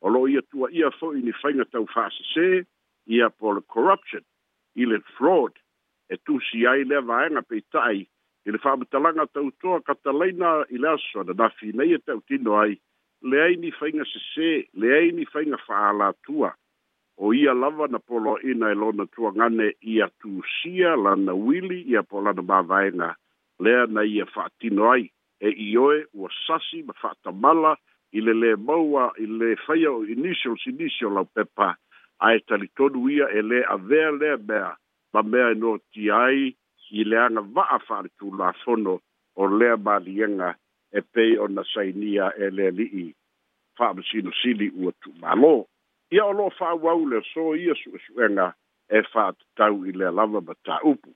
o 0.00 0.08
lo'o 0.12 0.26
ia 0.30 0.42
tua'ia 0.52 0.90
fo'i 0.98 1.22
ni 1.24 1.32
faiga 1.42 1.64
tau 1.72 1.86
fa'asesē 1.94 2.66
ia 3.16 3.30
po 3.30 3.58
corruption 3.62 4.22
Ile 4.78 5.00
fraud 5.16 5.52
e 6.14 6.16
tusi 6.26 6.62
ai 6.66 6.84
lea 6.86 7.02
vaega 7.02 7.42
peita'i 7.42 7.98
i 8.04 8.06
talanga 8.44 8.62
fa'amatalaga 8.64 9.24
tautoa 9.34 9.80
katalaina 9.82 10.50
i 10.74 10.78
le 10.78 10.88
aso 10.94 11.22
na 11.26 11.34
nafi 11.42 11.72
nei 11.74 11.94
e 11.98 11.98
ta'utino 11.98 12.54
ai 12.60 12.78
leai 13.30 13.56
ni 13.58 13.70
faiga 13.72 14.04
sesē 14.12 14.50
leai 14.80 15.10
ni 15.12 15.24
faiga 15.26 15.58
fa'alatua 15.66 16.54
o 17.20 17.28
ia 17.36 17.52
lava 17.54 17.84
na 17.92 17.98
poloaʻina 18.08 18.72
e 18.72 18.76
lona 18.82 19.04
tuagane 19.14 19.68
ia 19.80 20.06
tusia 20.20 20.96
lana 21.04 21.32
uili 21.34 21.78
ia 21.92 22.02
po 22.02 22.20
lana 22.24 22.42
mavaega 22.50 23.08
lea 23.64 23.84
na 23.94 24.02
ia 24.14 24.24
fa'atino 24.34 24.82
ai 24.92 25.04
e 25.48 25.50
ioe 25.76 25.98
ua 26.16 26.28
sasi 26.46 26.82
ma 26.82 26.94
fa'atamala 27.02 27.72
i 28.16 28.20
le 28.26 28.32
lē 28.42 28.50
maua 28.68 29.04
i 29.24 29.26
le 29.40 29.48
faia 29.66 29.92
o 29.92 30.00
initial 30.14 30.56
sinisio 30.64 31.10
lau 31.12 31.26
pepa 31.34 31.68
ae 32.26 32.36
talitonu 32.48 33.08
ia 33.12 33.26
e 33.40 33.42
lē 33.50 33.60
avea 33.74 34.08
lea 34.20 34.36
mea 34.48 34.70
ma 35.12 35.20
mea 35.30 35.50
e 35.52 35.60
notia 35.60 36.16
ai 36.28 36.44
i 37.00 37.04
leaga 37.10 37.40
va'a 37.54 37.78
fa'aletulafono 37.88 38.94
o 39.36 39.42
lea 39.58 39.76
maliega 39.86 40.50
e 40.98 41.00
pei 41.12 41.36
ona 41.44 41.62
sainia 41.74 42.32
e 42.44 42.48
le 42.56 42.62
ali'i 42.72 43.06
fa'amasinosili 43.76 44.66
ua 44.80 44.92
tu'umālō 45.00 45.54
ia 46.10 46.26
o 46.26 46.32
loo 46.32 46.50
fa'auau 46.58 47.04
le 47.10 47.20
so 47.32 47.54
ia 47.54 47.74
su'esu'ega 47.78 48.46
e 48.90 49.02
fa'atatau 49.12 49.84
i 49.90 49.92
le 49.98 50.10
lava 50.18 50.40
ma 50.46 50.54
ta'upu 50.68 51.10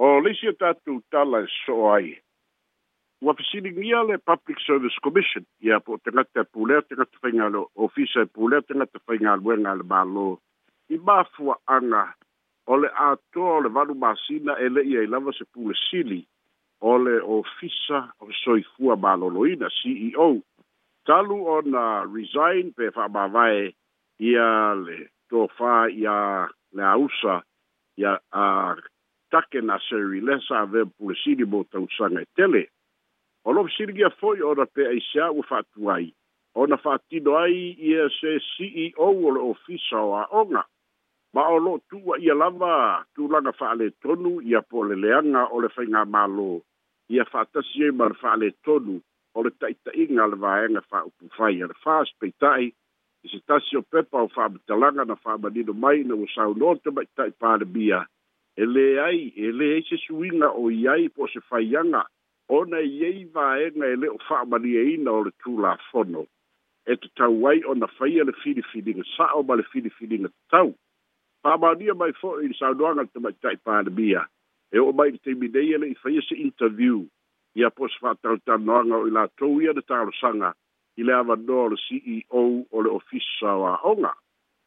o 0.00 0.10
leisi 0.24 0.48
a 0.48 0.54
tatou 0.60 1.02
tala 1.12 1.42
e 1.44 1.50
so'o 1.64 1.90
ai 1.92 2.14
ua 3.20 3.34
fesiligia 3.36 4.00
le 4.08 4.18
public 4.18 4.60
service 4.66 4.96
commission 5.04 5.44
ia 5.60 5.80
po 5.84 5.98
o 5.98 5.98
tagata 5.98 6.40
e 6.40 6.44
pulea 6.48 6.80
tagata 6.88 7.18
faigale 7.20 7.66
ofisa 7.76 8.24
e 8.24 8.32
pulea 8.34 8.64
tagata 8.64 8.98
faigaluega 9.04 9.70
a 9.70 9.76
le 9.80 9.84
mālō 9.92 10.26
i 10.96 10.96
mafua'aga 11.04 12.04
o 12.66 12.76
le 12.80 12.88
atoa 13.10 13.56
o 13.60 13.60
le 13.60 13.68
valu 13.76 13.94
masina 13.94 14.56
e 14.64 14.72
le'i 14.72 14.96
ai 14.96 15.06
lava 15.12 15.36
se 15.36 15.44
pulesili 15.52 16.24
o 16.80 16.96
le 16.96 17.20
ofisa 17.20 18.06
o 18.24 18.32
soifua 18.42 18.96
malōlōina 18.96 19.68
ceo 19.80 20.32
talu 21.10 21.36
ona 21.56 21.86
resign 22.14 22.70
pe 22.76 22.86
fa 22.94 23.02
fa'amāwae 23.08 23.62
ia 24.30 24.46
le 24.78 24.98
tofā 25.32 25.76
iā 26.02 26.14
le 26.78 26.84
ausa 26.86 27.40
ia 27.98 28.12
a 28.30 28.46
take 29.34 29.58
na 29.66 29.78
sa 30.46 30.60
avea 30.62 30.86
pulesili 30.98 31.44
mo 31.50 31.64
tausaga 31.70 32.22
e 32.22 32.28
tele 32.38 32.62
o 33.44 33.50
loo 33.52 33.66
fesiligia 33.66 34.12
fo'i 34.22 34.42
ora 34.52 34.66
pe 34.74 34.86
aisiā 34.92 35.26
ua 35.34 35.42
fa'atu 35.50 35.90
ai 35.96 36.12
ona 36.54 36.76
fa'atino 36.78 37.34
ai 37.42 37.58
ia 37.90 38.06
se 38.20 38.38
ceo 38.54 39.10
o 39.10 39.34
le 39.34 39.42
ofisa 39.50 39.98
o 39.98 40.14
a'oga 40.22 40.62
ma 41.34 41.48
o 41.58 41.78
tu 41.90 41.98
ia 42.22 42.34
lava 42.38 43.02
tulaga 43.14 43.50
fa'aletonu 43.58 44.38
ia 44.38 44.38
tonu 44.38 44.38
i 44.50 44.54
a 44.54 44.62
pole 44.62 44.94
leanga 44.94 45.42
o 45.50 45.58
le 45.60 45.74
faigā 45.74 46.06
mālō 46.14 46.50
ia 47.16 47.26
fa'atasi 47.26 47.88
ai 47.90 47.96
ma 47.98 48.12
le 48.38 48.54
tonu 48.62 49.00
o 49.34 49.42
le 49.42 49.50
taʻitaʻiga 49.50 50.22
a 50.24 50.26
le 50.32 50.36
vaega 50.36 50.80
fa'aupufai 50.90 51.62
a 51.62 51.66
le 51.70 51.74
fa'aspeita'i 51.84 52.72
i 53.24 53.28
se 53.28 53.38
tasi 53.46 53.76
o 53.76 53.82
pepa 53.82 54.22
o 54.26 54.28
fa'amatalaga 54.28 55.04
na 55.06 55.14
fa'amanino 55.16 55.74
mai 55.74 56.02
na 56.04 56.14
ua 56.14 56.26
te 56.74 56.82
tamaʻitaʻi 56.90 57.32
palemia 57.40 58.06
e 58.56 58.64
lē 58.64 58.86
ai 59.06 59.22
e 59.36 59.52
lē 59.58 59.68
ai 59.76 59.82
se 59.88 59.96
suiga 60.04 60.50
o 60.50 60.70
i 60.70 60.86
ai 60.88 61.08
po 61.08 61.22
o 61.24 61.28
se 61.28 61.40
faiaga 61.50 62.04
ona 62.48 62.80
i 62.82 63.04
ai 63.06 63.24
vaega 63.24 63.86
e 63.94 63.96
lē 64.02 64.08
o 64.10 64.18
fa'amaliaina 64.28 65.10
o 65.12 65.22
le 65.26 65.30
tulafono 65.40 66.26
e 66.86 66.96
tatau 67.02 67.46
ai 67.50 67.62
ona 67.66 67.86
faia 67.86 68.24
le 68.24 68.32
filifiliga 68.42 69.02
sa'o 69.16 69.42
ma 69.42 69.54
le 69.54 69.62
filifiliga 69.70 70.28
tatau 70.34 70.74
fa'amaunia 71.44 71.94
mai 71.94 72.12
fo'i 72.18 72.44
i 72.50 72.50
le 72.50 72.54
saunoaga 72.58 73.02
le 73.06 73.10
tamaʻitaʻi 73.14 73.62
palemia 73.64 74.26
e 74.74 74.78
o'o 74.78 74.92
mai 74.92 75.10
le 75.14 75.18
taimi 75.22 75.46
nei 75.54 75.74
e 75.74 75.78
le'i 75.78 75.94
faia 76.02 76.22
se 76.28 76.34
interview 76.34 77.06
ia 77.54 77.70
po 77.70 77.88
se 77.88 77.98
fa'atautanoaga 78.02 78.94
o 78.96 79.06
i 79.08 79.14
latou 79.14 79.62
ia 79.62 79.72
le 79.72 79.82
talosaga 79.82 80.52
i 80.96 81.02
le 81.06 81.12
avanoa 81.14 81.64
o 81.66 81.70
le 81.72 81.76
ceo 81.82 82.42
o 82.70 82.82
le 82.84 82.90
ofisa 82.98 83.50
o 83.60 83.64
aʻoga 83.74 84.12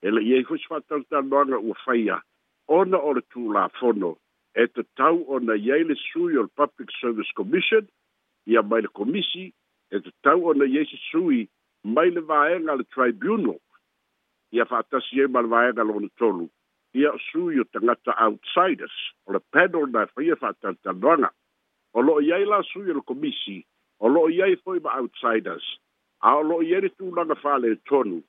e 0.04 0.10
leʻi 0.16 0.34
ai 0.38 0.44
foi 0.48 0.60
se 0.60 0.68
fa'atautanoaga 0.74 1.58
ua 1.64 1.76
faia 1.86 2.20
ona 2.68 3.00
o 3.08 3.14
le 3.14 3.22
tulafono 3.32 4.12
e 4.56 4.68
tatau 4.68 5.24
ona 5.36 5.56
iai 5.56 5.84
le 5.84 5.96
sui 6.12 6.36
o 6.38 6.44
le 6.44 6.52
public 6.60 6.90
service 7.00 7.32
commission 7.36 7.88
ia 8.48 8.62
mai 8.62 8.82
le 8.82 8.92
komisi 9.00 9.46
e 9.92 9.98
tatau 10.06 10.52
ona 10.52 10.66
iai 10.66 10.86
se 10.92 10.98
sui 11.12 11.48
mai 11.84 12.12
le 12.12 12.22
vaega 12.22 12.76
le 12.76 12.84
tribunal 12.84 13.56
ia 14.52 14.66
fa'atasi 14.66 15.20
e 15.20 15.22
ai 15.22 15.32
ma 15.32 15.42
le 15.42 15.48
vaega 15.56 15.84
lona 15.88 16.12
tolu 16.20 16.48
ia 16.94 17.12
o 17.16 17.20
sui 17.32 17.60
o 17.60 17.64
tagata 17.64 18.12
outsiders 18.26 18.98
o 19.26 19.32
le 19.34 19.40
panel 19.52 19.88
na 19.92 20.04
faia 20.16 20.36
fa'atautanoaga 20.36 21.30
e 21.32 21.43
o 21.94 22.02
lo'o 22.02 22.22
i 22.26 22.32
ai 22.34 22.46
la 22.50 22.60
sui 22.72 22.90
o 22.92 22.96
le 22.98 23.04
komisi 23.10 23.60
o 24.00 24.08
lo'o 24.10 24.30
i 24.34 24.42
ai 24.42 24.56
foi 24.66 24.80
ma 24.80 24.92
outsiders 25.02 25.66
a 26.26 26.36
o 26.42 26.44
lo'o 26.50 26.62
i 26.66 26.74
ai 26.76 26.82
le 26.86 26.90
tulaga 26.98 27.36
fa'aletonu 27.44 28.20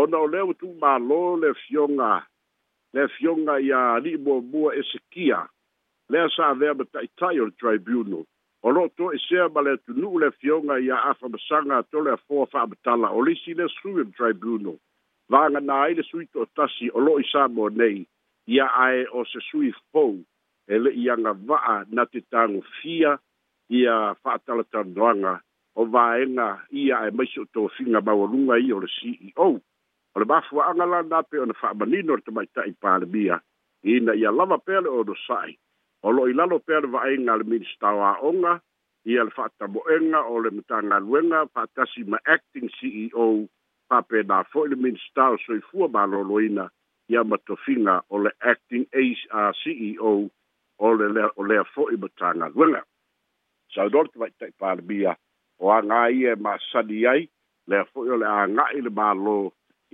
ona 0.00 0.16
o 0.24 0.28
tu 0.30 0.40
ua 0.48 0.54
tu'umālō 0.60 1.20
le 1.40 1.50
afioga 1.54 2.12
le 2.92 3.00
afioga 3.04 3.58
ia 3.60 3.80
ali'i 3.96 4.16
muamua 4.24 4.74
esekia 4.80 5.46
lea 6.08 6.28
sa 6.36 6.48
avea 6.54 6.74
ma 6.74 6.84
ta'ita'i 6.92 7.40
o 7.44 7.50
tribunal 7.60 8.24
o 8.62 8.70
lo'o 8.74 8.88
toe 8.96 9.18
sea 9.28 9.48
ma 9.54 9.60
le 9.66 9.72
atunu'u 9.76 10.20
le 10.20 10.26
afioga 10.32 10.78
ia 10.86 10.96
afamasaga 11.10 11.76
atole 11.78 12.10
afoa 12.16 12.46
fa'amatala 12.52 13.10
o 13.16 13.20
le 13.24 13.32
isi 13.32 13.54
le 13.54 13.68
sui 13.76 13.92
o 14.00 14.04
le 14.04 14.10
tribunal 14.18 14.78
vaganā 15.32 15.82
ai 15.84 15.94
le 15.98 16.02
sui 16.10 16.26
to'atasi 16.32 16.88
o 16.96 17.00
lo'o 17.04 17.20
i 17.20 17.28
sa 17.32 17.48
mo 17.48 17.68
nei 17.80 18.06
ia 18.46 18.66
ae 18.86 19.04
o 19.12 19.24
se 19.32 19.40
sui 19.50 19.74
fou 19.92 20.16
e 20.72 20.78
le'i 20.78 21.06
Va'a 21.48 21.84
na 21.90 22.04
te 22.06 22.20
tagofia 22.30 23.18
ia 23.78 24.14
fa'atalatanoaga 24.22 25.32
o 25.76 25.82
vaega 25.94 26.48
ia 26.70 26.96
e 27.08 27.10
maiso 27.16 27.42
o 27.42 27.48
tofiga 27.54 28.00
maualuga 28.00 28.54
ia 28.58 28.74
o 28.76 28.80
le 28.82 28.86
ceo 28.88 29.48
o 30.14 30.18
le 30.18 30.26
mafua'aga 30.30 30.84
lana 30.92 31.22
pe 31.30 31.38
ona 31.42 31.54
fa'amanino 31.60 32.12
le 32.16 32.22
tamaita'i 32.22 32.72
palemia 32.82 33.36
ina 33.82 34.14
ia 34.14 34.30
lava 34.30 34.58
pea 34.58 34.80
le 34.80 34.90
sa'i 35.26 35.54
o 36.02 36.10
lo'o 36.14 36.30
i 36.30 36.34
lalo 36.38 36.58
pea 36.58 36.80
le 36.80 36.88
va'aiga 36.94 37.34
le 37.38 37.44
ministaoa'oga 37.52 38.60
ia 39.10 39.24
le 39.26 39.30
fa'atamo'ega 39.30 40.20
o 40.30 40.38
le 40.42 40.50
matagaluega 40.50 41.46
fa'atasi 41.54 42.04
ma 42.10 42.18
acting 42.26 42.70
ceo 42.78 43.46
fa'apena 43.88 44.46
fo'i 44.52 44.70
le 44.70 44.76
minista 44.76 45.30
o 45.34 45.38
soifua 45.46 45.86
malōlōina 45.94 46.66
ia 47.10 47.22
matofiga 47.26 48.02
o 48.10 48.18
le 48.22 48.30
acting 48.52 48.86
a 48.94 49.50
uh, 49.50 49.54
ceo 49.62 50.14
o 50.90 50.94
le 50.94 51.30
o 51.36 51.42
lea 51.44 51.62
zou 51.74 51.86
ma 51.98 52.08
tagaluega 52.18 52.82
te 54.38 54.46
parbia 54.60 55.12
o 55.58 55.66
aga 55.78 56.10
e 56.10 56.26
ai 57.12 57.22
le 57.68 57.76
aga'i 57.76 58.80
le 58.84 58.90
mālō 58.98 59.36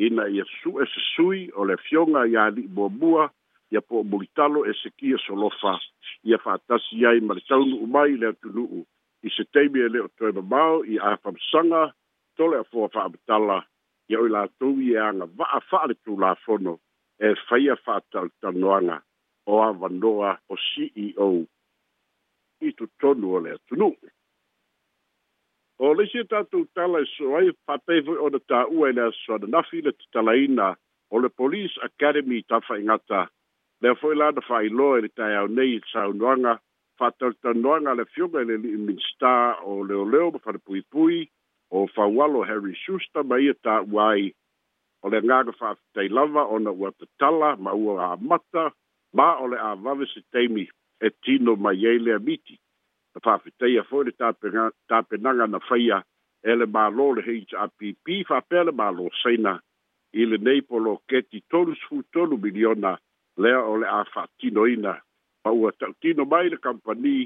ina 0.06 0.24
ia 0.34 0.44
e 0.44 0.46
su'e 0.62 0.84
sesui 0.94 1.42
o 1.60 1.64
le 1.68 1.76
fioga 1.86 2.22
iā 2.32 2.42
ali'i 2.50 2.68
muamua 2.76 3.24
ia 3.72 3.80
po 3.88 4.02
e 4.04 5.16
solofa 5.26 5.74
ia 6.28 6.38
fa'atasi 6.44 6.98
ai 7.10 7.18
ma 7.26 7.32
le 7.36 7.42
taunu'u 7.48 7.86
mai 7.94 8.10
le 8.20 8.26
atunu'u 8.32 8.80
i 9.22 9.28
se 9.36 9.44
taimi 9.52 9.80
e 9.80 9.88
lē 9.94 10.00
o 10.04 10.08
toe 10.16 10.32
tole 12.36 13.62
ia 14.12 14.18
o 14.20 14.72
va'a 15.48 15.94
tulafono 16.04 16.72
e 17.18 17.28
faia 17.48 17.74
o 19.46 19.62
avanoa 19.62 20.38
o 20.48 20.56
CEO 20.58 21.46
i 22.60 22.72
tu 22.72 22.86
tonu 23.00 23.34
o 23.36 23.40
lea 23.40 23.58
tunu. 23.68 23.92
O 25.78 25.92
leisi 25.94 26.18
e 26.18 26.24
tātou 26.24 26.64
tala 26.74 27.00
e 27.00 27.06
soai 27.12 27.50
pateifu 27.68 28.14
o 28.24 28.28
na 28.32 28.40
tā 28.50 28.62
ua 28.72 28.88
i 28.90 28.94
lea 28.96 29.10
soana 29.24 29.46
nafi 29.56 29.82
le 29.86 29.92
tatalaina 29.94 30.70
o 31.10 31.20
le 31.22 31.28
Police 31.28 31.76
Academy 31.84 32.42
tafa 32.42 32.78
ingata. 32.80 33.26
Lea 33.82 33.94
foi 34.00 34.16
la 34.16 34.30
na 34.32 34.40
whai 34.48 34.68
loa 34.68 35.02
e 35.04 35.08
tai 35.14 35.36
au 35.38 35.46
nei 35.58 35.74
i 35.76 35.82
tāu 35.92 36.14
noanga, 36.16 36.54
whātauta 36.98 37.52
noanga 37.54 37.94
le 37.94 38.06
fionga 38.14 38.40
le 38.48 38.56
li 38.64 38.72
minsta 38.88 39.58
o 39.62 39.82
leo 39.84 40.04
leo 40.10 40.30
ma 40.32 40.40
whare 40.44 40.58
pui 40.58 40.80
pui 40.90 41.28
o 41.70 41.84
walo 42.16 42.42
Harry 42.42 42.74
Schuster 42.74 43.22
mai 43.22 43.42
i 43.44 43.48
e 43.52 43.54
tā 43.60 43.82
uai 43.84 44.32
o 45.02 45.08
le 45.12 45.20
ngāga 45.20 45.52
whātai 45.60 46.08
lava 46.08 46.46
o 46.46 46.58
na 46.58 46.70
ua 46.72 46.90
tatala 46.98 47.54
ma 47.58 47.70
ua 47.76 48.12
a 48.12 48.16
mata 48.16 48.72
ma 49.16 49.36
o 49.40 49.46
le 49.48 49.56
a 49.56 49.72
vave 49.74 50.04
se 50.12 50.20
teimi 50.32 50.68
e 51.00 51.08
tino 51.24 51.56
mai 51.56 51.84
ei 51.88 51.98
le 51.98 52.12
amiti 52.20 52.54
a 53.16 53.18
whawhiteia 53.24 53.82
fo 53.88 54.02
le 54.04 54.12
tāpenanga 54.90 55.46
na 55.48 55.58
whaia 55.68 55.98
e 56.44 56.52
le 56.58 56.66
mālo 56.68 57.14
le 57.16 57.22
HRPP 57.24 58.06
whapea 58.28 58.66
le 58.68 58.72
mālo 58.76 59.08
seina 59.22 59.54
i 60.20 60.28
le 60.28 60.36
neipolo 60.36 60.98
keti 61.08 61.40
tolus 61.50 61.80
fu 61.88 62.02
tolu 62.12 62.36
miliona 62.44 62.92
lea 63.40 63.58
o 63.72 63.76
le 63.80 63.88
a 63.88 64.00
whatino 64.14 64.66
ina 64.76 64.92
pa 65.42 65.50
ua 65.50 65.72
tau 65.80 65.92
tino 66.02 66.24
mai 66.28 66.50
le 66.52 66.58
kampani 66.66 67.16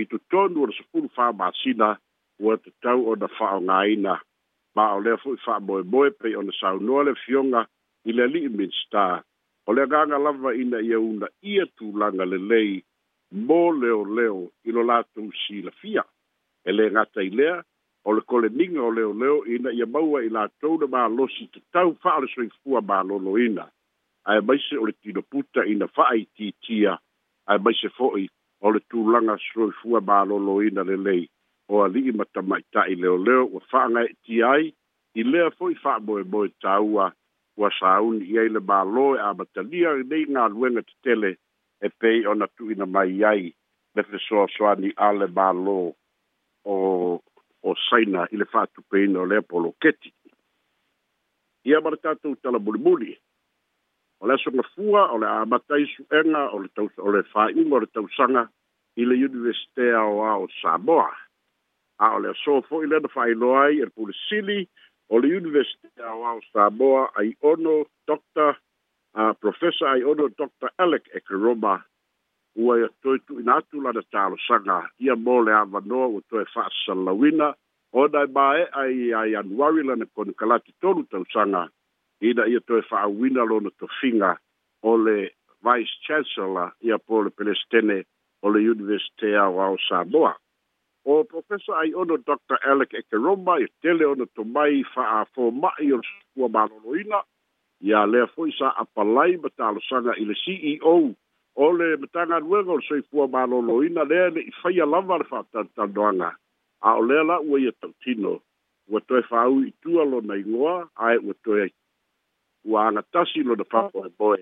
i 0.00 0.06
tu 0.06 0.16
tonu 0.30 0.62
o 0.62 0.66
le 0.70 0.74
sepuru 0.78 1.10
whamasina 1.16 1.88
ua 2.44 2.54
tu 2.62 2.70
tau 2.82 3.10
o 3.10 3.14
na 3.18 3.26
whao 3.38 3.58
ngāina 3.60 4.14
ma 4.76 4.94
o 4.94 5.00
lea 5.02 5.16
fu 5.22 5.34
i 5.34 5.40
whamoe 5.46 5.82
moe 5.82 6.10
pei 6.20 6.34
o 6.38 6.42
na 6.46 6.52
saunua 6.60 7.02
le 7.10 7.14
fionga 7.26 7.66
i 8.06 8.12
le 8.12 8.26
li 8.26 8.48
minstaa 8.48 9.22
o 9.70 9.72
le 9.72 9.82
agaga 9.86 10.18
lava 10.18 10.50
ina 10.54 10.78
ia 10.82 10.98
una 11.00 11.26
ia 11.42 11.64
tulaga 11.78 12.24
lelei 12.26 12.82
mo 13.46 13.62
leoleo 13.80 14.40
i 14.66 14.72
lo 14.74 14.82
latou 14.90 15.30
silafia 15.44 16.02
e 16.66 16.72
lē 16.74 16.88
gata 16.96 17.22
i 17.22 17.30
lea 17.40 17.54
o 18.04 18.12
le 18.16 18.22
koleniga 18.30 18.82
o 18.88 18.90
leoleo 18.98 19.38
ina 19.54 19.70
ia 19.70 19.86
maua 19.86 20.24
i 20.26 20.30
latou 20.36 20.74
le 20.82 20.86
malosi 20.94 21.46
tatau 21.54 21.94
fa'a 22.02 22.18
o 22.18 22.22
le 22.24 22.28
soifua 22.34 22.80
malōlōina 22.88 23.64
ae 24.32 24.40
maise 24.48 24.74
o 24.82 24.88
le 24.90 24.94
tino 25.02 25.22
puta 25.30 25.62
ina 25.72 25.86
fa'aitiitia 25.98 26.96
ae 27.50 27.58
maise 27.64 27.92
fo'i 27.98 28.26
o 28.66 28.74
le 28.74 28.80
tulaga 28.90 29.38
soifua 29.46 30.02
malōlōina 30.10 30.82
lelei 30.90 31.28
o 31.70 31.84
ali'i 31.86 32.10
matama 32.18 32.58
ita'i 32.64 32.98
leoleo 33.02 33.46
ua 33.54 33.62
fa'agaeʻitia 33.70 34.50
ai 34.56 34.72
i 35.14 35.22
lea 35.30 35.50
fo'i 35.58 35.78
fa'amoemoe 35.84 36.50
tāua 36.66 37.12
ua 37.60 37.70
sauni 37.78 38.38
ai 38.40 38.48
le 38.48 38.60
mālo 38.70 39.04
e 39.16 39.20
amatalia 39.20 39.90
nei 40.10 40.24
galuega 40.34 40.82
tetele 40.88 41.30
e 41.84 41.88
pei 41.98 42.24
ona 42.32 42.46
tu'uina 42.56 42.86
mai 42.94 43.10
ai 43.30 43.44
le 43.94 44.02
fesoasoani 44.10 44.88
a 44.96 45.08
le 45.18 45.26
mālo 45.38 45.76
o 46.74 47.20
o 47.62 47.70
saina 47.88 48.22
i 48.32 48.36
le 48.40 48.46
fa'atupeina 48.52 49.16
o 49.20 49.26
le 49.28 49.36
apoloketi 49.42 50.10
ia 51.68 51.80
ma 51.84 51.90
le 51.92 51.96
tatou 52.04 52.32
talamulimuli 52.42 53.12
o 54.20 54.26
le 54.26 54.34
asogafua 54.34 55.02
o 55.12 55.18
le 55.20 55.26
amata 55.42 55.76
isu'ega 55.84 56.42
o 56.56 56.58
le 56.64 56.68
tau 56.74 56.88
o 56.96 57.12
le 57.12 57.22
fāiga 57.32 57.60
o 57.76 57.80
le 57.82 57.86
tausaga 57.92 58.46
i 59.00 59.04
le 59.04 59.14
universitea 59.28 60.00
o 60.12 60.24
a 60.24 60.32
o 60.44 60.46
samoa 60.62 61.12
a 62.00 62.06
o 62.16 62.20
le 62.24 62.32
aso 62.32 62.62
fo'i 62.68 62.88
lena 62.88 63.08
fa'ailoa 63.16 63.64
ai 63.68 63.84
e 63.84 63.84
le 63.84 63.90
pulisili 63.92 64.64
o 65.12 65.14
le 65.18 65.26
University 65.40 65.86
of 65.86 65.92
Aotearoa 65.98 66.40
Samoa 66.52 67.10
ai 67.18 67.34
ono 67.42 67.84
Dr. 68.06 68.54
a 69.14 69.28
uh, 69.28 69.34
professor 69.44 69.88
ai 69.88 70.02
ono 70.04 70.28
Dr. 70.28 70.68
Alec 70.78 71.04
Ekeroma 71.18 71.74
ua 72.64 72.74
e 72.78 72.86
toi 73.02 73.18
tu 73.26 73.32
ina 73.40 73.54
atu 73.58 73.76
lana 73.84 74.02
talo 74.12 74.36
sanga 74.46 74.78
ia 75.04 75.14
mō 75.24 75.34
le 75.44 75.52
awa 75.52 75.80
noa 75.90 76.06
ua 76.14 76.20
toi 76.30 76.44
faa 76.54 76.68
salawina 76.86 77.48
o 77.92 78.06
dai 78.14 78.26
bae 78.26 78.60
ai 78.82 79.12
ai 79.20 79.30
anuari 79.40 79.82
lana 79.88 80.06
kone 80.14 80.32
kalati 80.40 80.70
tolu 80.80 81.02
tau 81.10 81.24
sanga 81.34 81.62
ina 82.28 82.42
ia 82.52 82.60
toi 82.68 82.82
faa 82.90 83.06
wina 83.18 83.42
lona 83.50 83.70
to 83.78 83.86
finga 84.00 84.32
o 84.82 84.96
le 85.04 85.30
Vice 85.64 85.94
Chancellor 86.06 86.72
ia 86.80 86.98
pole 86.98 87.30
pelestene 87.36 88.04
o 88.44 88.48
le 88.50 88.58
University 88.74 89.34
of 89.36 89.54
Aotearoa 89.58 89.78
Samoa 89.88 90.32
o 91.04 91.24
professor 91.24 91.74
ai 91.78 91.94
ono 91.94 92.16
dr 92.16 92.56
alec 92.70 92.92
ekeroma 92.94 93.58
i 93.58 93.66
tele 93.82 94.04
ono 94.06 94.24
to 94.34 94.44
mai 94.44 94.84
fa 94.94 95.20
a 95.20 95.24
fo 95.24 95.50
mai 95.50 95.92
o 95.92 96.00
sua 96.34 96.48
maloloina 96.48 97.22
ia 97.80 98.04
le 98.06 98.26
foi 98.36 98.52
sa 98.52 98.68
a 98.76 98.84
palai 98.84 99.36
batalo 99.36 99.80
sanga 99.80 100.12
ile 100.16 100.34
ceo 100.34 101.14
ole 101.56 101.96
metanga 101.96 102.38
luego 102.38 102.80
so 102.80 102.94
i 102.96 102.98
e 102.98 103.02
fua 103.08 103.26
maloloina 103.28 104.04
le 104.04 104.30
le 104.30 104.40
i 104.40 104.52
faia 104.60 104.84
lava 104.84 105.16
le 105.18 105.24
fa 105.24 105.42
tanta 105.52 105.86
doanga 105.86 106.36
a 106.80 106.94
ole 107.00 107.24
la 107.24 107.38
ua 107.40 107.58
ia 107.60 107.72
tautino 107.80 108.40
ua 108.90 109.00
toe 109.00 109.22
fa 109.22 109.38
au 109.48 109.56
i 109.64 109.72
tua 109.82 110.04
lo 110.04 110.20
na 110.20 110.34
ingoa 110.36 110.88
ae 110.94 111.16
ua 111.24 111.34
toe 111.44 111.64
ua 112.64 112.86
angatasi 112.88 113.40
lo 113.42 113.54
na 113.56 113.64
fa 113.64 113.88
boe 113.92 114.08
boe 114.18 114.38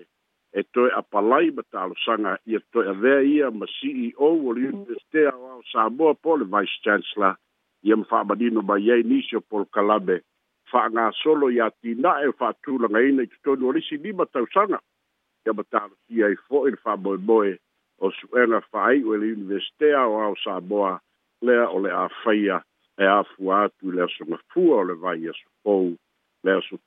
e 0.51 0.63
toe 0.73 0.89
a 0.91 1.01
palai 1.03 1.47
ma 1.51 1.63
sanga 2.05 2.31
ia 2.45 2.59
toe 2.71 2.87
avea 2.89 3.21
ia 3.21 3.49
ma 3.51 3.65
ceo 3.77 4.29
o 4.47 4.51
le 4.53 4.61
universite 4.73 5.21
saboa 5.71 6.13
Paul 6.23 6.39
po 6.39 6.39
le 6.39 6.45
vice 6.51 6.77
chancellor 6.83 7.35
ia 7.83 7.95
Fabadino 8.09 8.61
fa'amanino 8.61 8.61
Nisio 8.65 8.93
ai 8.95 9.03
nisi 9.03 9.35
o 9.35 9.41
pol 9.41 9.65
kalabe 9.75 10.15
fa'agasolo 10.71 11.47
iā 11.57 11.67
tina'e 11.81 12.27
o 12.29 12.37
fa'atulagaina 12.39 13.21
i 13.23 13.27
totonu 13.31 13.65
e 13.65 13.67
o 13.69 13.73
lisi 13.75 13.95
lima 14.01 14.25
tausaga 14.33 14.79
ia 15.45 15.53
ma 15.53 15.63
talosia 15.71 16.25
ai 16.27 16.35
fo'i 16.47 16.71
le 16.71 16.77
fa'amoemoe 16.83 17.51
o 18.05 18.11
su'ega 18.17 18.59
fa'ai'u 18.71 19.13
e 19.13 19.17
le 19.21 19.31
universite 19.37 19.93
aoao 20.01 20.35
lea 21.45 21.65
o 21.69 21.77
le 21.79 21.91
āfaia 22.05 22.57
e 22.97 23.05
afua 23.05 23.55
atu 23.69 23.85
i 23.93 23.97
so 23.97 24.03
asogafua 24.05 24.75
o 24.81 24.85
le 24.89 24.93
vai 25.03 25.19
asopou 25.31 25.93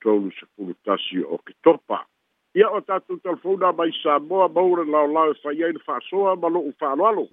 tolu 0.03 0.31
se 0.37 0.45
o 1.35 1.37
topa 1.63 1.99
ia 2.55 2.69
o 2.71 2.81
tatou 2.81 3.17
telefona 3.17 3.73
mai 3.73 3.91
samoa 4.03 4.49
mau 4.49 4.77
le 4.77 4.85
laolao 4.85 5.33
e 5.33 5.35
fai 5.43 5.63
ai 5.65 5.73
le 5.73 5.81
faasoa 5.87 6.35
ma 6.37 6.49
loʻu 6.53 6.73
faaloalo 6.81 7.25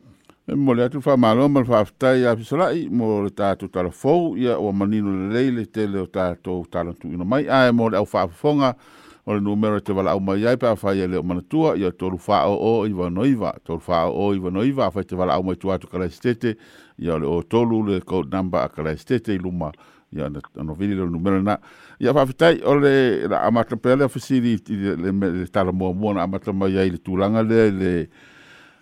e 0.48 0.56
mole 0.56 0.84
atu 0.86 1.02
faamaloa 1.04 1.50
ma 1.52 1.60
le 1.60 1.66
faafetai 1.68 2.24
afisolaʻi 2.26 2.86
mo 2.90 3.22
le 3.26 3.30
tatou 3.30 3.68
talafou 3.68 4.38
ia 4.38 4.56
o 4.60 4.72
manino 4.72 5.12
leile 5.34 5.66
te 5.66 5.72
tele 5.84 6.00
o 6.00 6.08
tatou 6.08 6.64
talatuuina 6.72 7.26
mai 7.26 7.46
ae 7.50 7.72
mo 7.72 7.90
le 7.90 7.98
au 8.00 8.06
faafofoga 8.08 8.72
o 9.28 9.34
le 9.36 9.42
numero 9.44 9.78
e 9.78 9.82
te 9.84 9.92
te 9.94 10.08
au 10.10 10.20
mai 10.24 10.48
ai 10.48 10.56
pe 10.58 10.68
afai 10.70 10.96
ai 10.96 11.04
e 11.04 11.08
leo 11.12 11.24
manatua 11.24 11.76
ia 11.78 11.92
tolu 11.92 12.18
faaoo 12.18 12.86
ivanoiva 12.88 13.54
tolu 13.64 13.80
faaoo 13.84 14.34
ivanoiva 14.36 14.86
afai 14.88 15.04
te 15.04 15.16
valaau 15.20 15.44
mai 15.44 15.56
tu 15.56 15.72
atu 15.72 15.88
kalaisitete 15.88 16.56
ia 17.00 17.14
o 17.14 17.20
le 17.20 17.28
ō 17.28 17.44
tolu 17.50 17.84
le 17.84 18.00
code 18.02 18.32
number 18.36 18.60
a 18.64 18.70
kalaisitete 18.70 19.36
i 19.36 19.38
luma 19.38 19.72
ya 20.12 20.30
na 20.30 20.42
no 20.64 20.74
vini 20.74 20.96
lo 20.98 21.06
numero 21.06 21.38
na 21.42 21.60
ya 22.02 22.14
fa 22.14 22.26
vitai 22.26 22.62
ole 22.66 23.28
la 23.28 23.44
amato 23.46 23.78
pele 23.78 24.04
ofisi 24.04 24.42
di 24.42 24.56
le 24.66 25.46
talo 25.50 25.72
mo 25.74 25.94
mo 25.94 26.14
na 26.14 26.24
amato 26.26 26.54
mai 26.54 26.78
ai 26.78 26.90
le 26.90 26.98
tulanga 26.98 27.44
le 27.46 27.70
le 27.70 27.94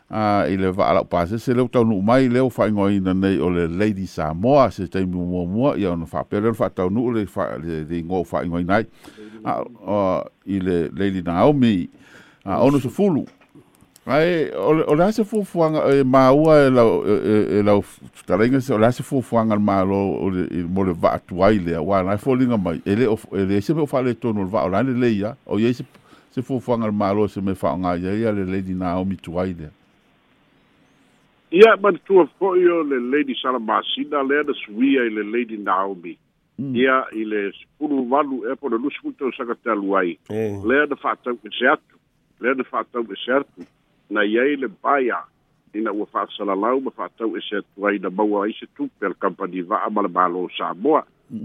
a 0.10 0.48
ile 0.48 0.72
va 0.72 0.88
ala 0.90 1.04
pa 1.04 1.26
se 1.28 1.36
le 1.54 1.68
tau 1.68 1.84
no 1.84 2.00
mai 2.00 2.30
le 2.32 2.40
fa 2.50 2.70
ngoi 2.72 3.02
na 3.04 3.12
nei 3.12 3.38
ole 3.40 3.68
lady 3.68 4.06
samoa 4.08 4.70
se 4.72 4.88
te 4.88 5.04
mo 5.06 5.44
mo 5.46 5.76
ya 5.76 5.96
no 5.96 6.06
fa 6.08 6.24
pele 6.24 6.54
fa 6.56 6.70
tau 6.72 6.88
no 6.90 7.12
le 7.12 7.26
fa 7.28 7.60
de 7.60 8.00
ngo 8.04 8.24
fa 8.24 8.46
ngoi 8.48 8.64
nai 8.64 8.88
a 9.44 10.24
ile 10.48 10.88
lady 10.96 11.20
naomi 11.22 11.90
a 12.48 12.64
ono 12.64 12.80
se 12.80 12.88
fulu 12.88 13.28
Ai, 14.08 14.48
o 14.56 14.96
le 14.96 15.04
ase 15.04 15.26
fuafuanga, 15.26 15.82
e 15.94 16.02
maua 16.04 16.60
e 16.68 16.70
lau, 16.70 17.04
e, 17.06 17.56
e, 17.56 17.60
e 17.60 17.62
lau, 17.62 17.84
tarenga 18.26 18.62
se, 18.62 18.72
o 18.74 18.78
le 18.80 18.86
ase 18.88 19.04
fuafuanga 19.04 19.56
le 19.60 19.62
malo, 19.62 19.98
mo 20.72 20.84
le 20.88 20.94
vaa 20.94 21.20
tuai 21.28 21.60
lea, 21.60 21.82
wana, 21.84 22.12
ai 22.16 22.18
fōlinga 22.18 22.56
mai, 22.56 22.80
ele, 22.86 23.04
e 23.04 23.42
ele, 23.42 23.60
se 23.62 23.74
me 23.76 23.82
o 23.84 23.88
whale 23.92 24.16
tonu 24.16 24.46
le 24.48 24.48
vaa, 24.50 24.64
o 24.64 24.70
lane 24.72 24.94
leia, 24.96 25.34
o 25.46 25.60
iei 25.60 25.74
se, 25.76 25.84
se 26.32 26.40
fuafuanga 26.42 26.86
le 26.88 26.96
malo, 26.96 27.28
se 27.28 27.42
me 27.44 27.52
whaonga, 27.52 27.98
iei 28.00 28.32
le 28.32 28.46
lady 28.48 28.72
Naomi 28.74 29.18
tuai 29.20 29.52
lea. 29.54 29.74
Ia, 31.52 31.76
manatua 31.78 32.30
fo'i 32.40 32.64
o 32.68 32.82
le 32.88 33.02
lady 33.12 33.36
Salamasina, 33.44 34.24
lea 34.24 34.48
na 34.48 34.56
suia 34.64 35.04
i 35.04 35.12
le 35.20 35.24
lady 35.36 35.58
Naomi. 35.60 36.16
Mm. 36.60 36.74
Ia, 36.80 37.02
i 37.16 37.28
le 37.28 37.50
sepulu 37.60 38.06
walu, 38.12 38.46
e 38.52 38.56
po 38.56 38.68
na 38.72 38.80
lusi 38.80 39.04
kutou 39.04 39.36
saka 39.36 39.56
talu 39.68 39.96
ai. 40.00 40.16
Eh. 40.32 40.56
Lea 40.68 40.88
na 40.92 40.96
whaatau 41.00 41.36
ke 41.44 41.52
se 41.60 41.68
atu, 41.76 41.98
lea 42.40 42.56
na 42.56 42.66
whaatau 42.72 43.04
ke 43.08 43.20
atu. 43.42 43.68
na 44.10 44.22
iai 44.26 44.56
le 44.58 44.68
paia 44.68 45.24
ina 45.78 45.92
ua 45.94 46.06
fa'asalalau 46.10 46.82
ma 46.82 46.90
fa'atau 46.92 47.38
e 47.38 47.42
se 47.48 47.58
atuai 47.62 48.00
na 48.02 48.10
maua 48.10 48.46
ai 48.46 48.54
se 48.60 48.66
tupe 48.78 49.04
a 49.06 49.10
le 49.10 49.16
kampani 49.22 49.62
va'a 49.62 49.90
ma 49.94 50.02
le 50.02 50.10
mālō 50.10 50.42
samoa 50.58 51.04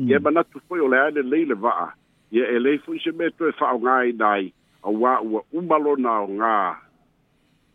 ia 0.08 0.20
manatu 0.20 0.60
foi 0.68 0.80
o 0.80 0.86
le 0.86 0.96
ae 0.98 1.10
lelei 1.10 1.44
le 1.44 1.54
va'a 1.54 1.88
ia 2.32 2.46
e 2.48 2.58
lei 2.58 2.78
fo'i 2.78 2.98
se 3.04 3.10
mea 3.12 3.30
toe 3.38 3.50
fa'aogā 3.58 3.96
ina 4.10 4.28
ai 4.38 4.52
auā 4.82 5.18
ua 5.30 5.42
uma 5.52 5.76
lona 5.84 6.08
aogā 6.22 6.54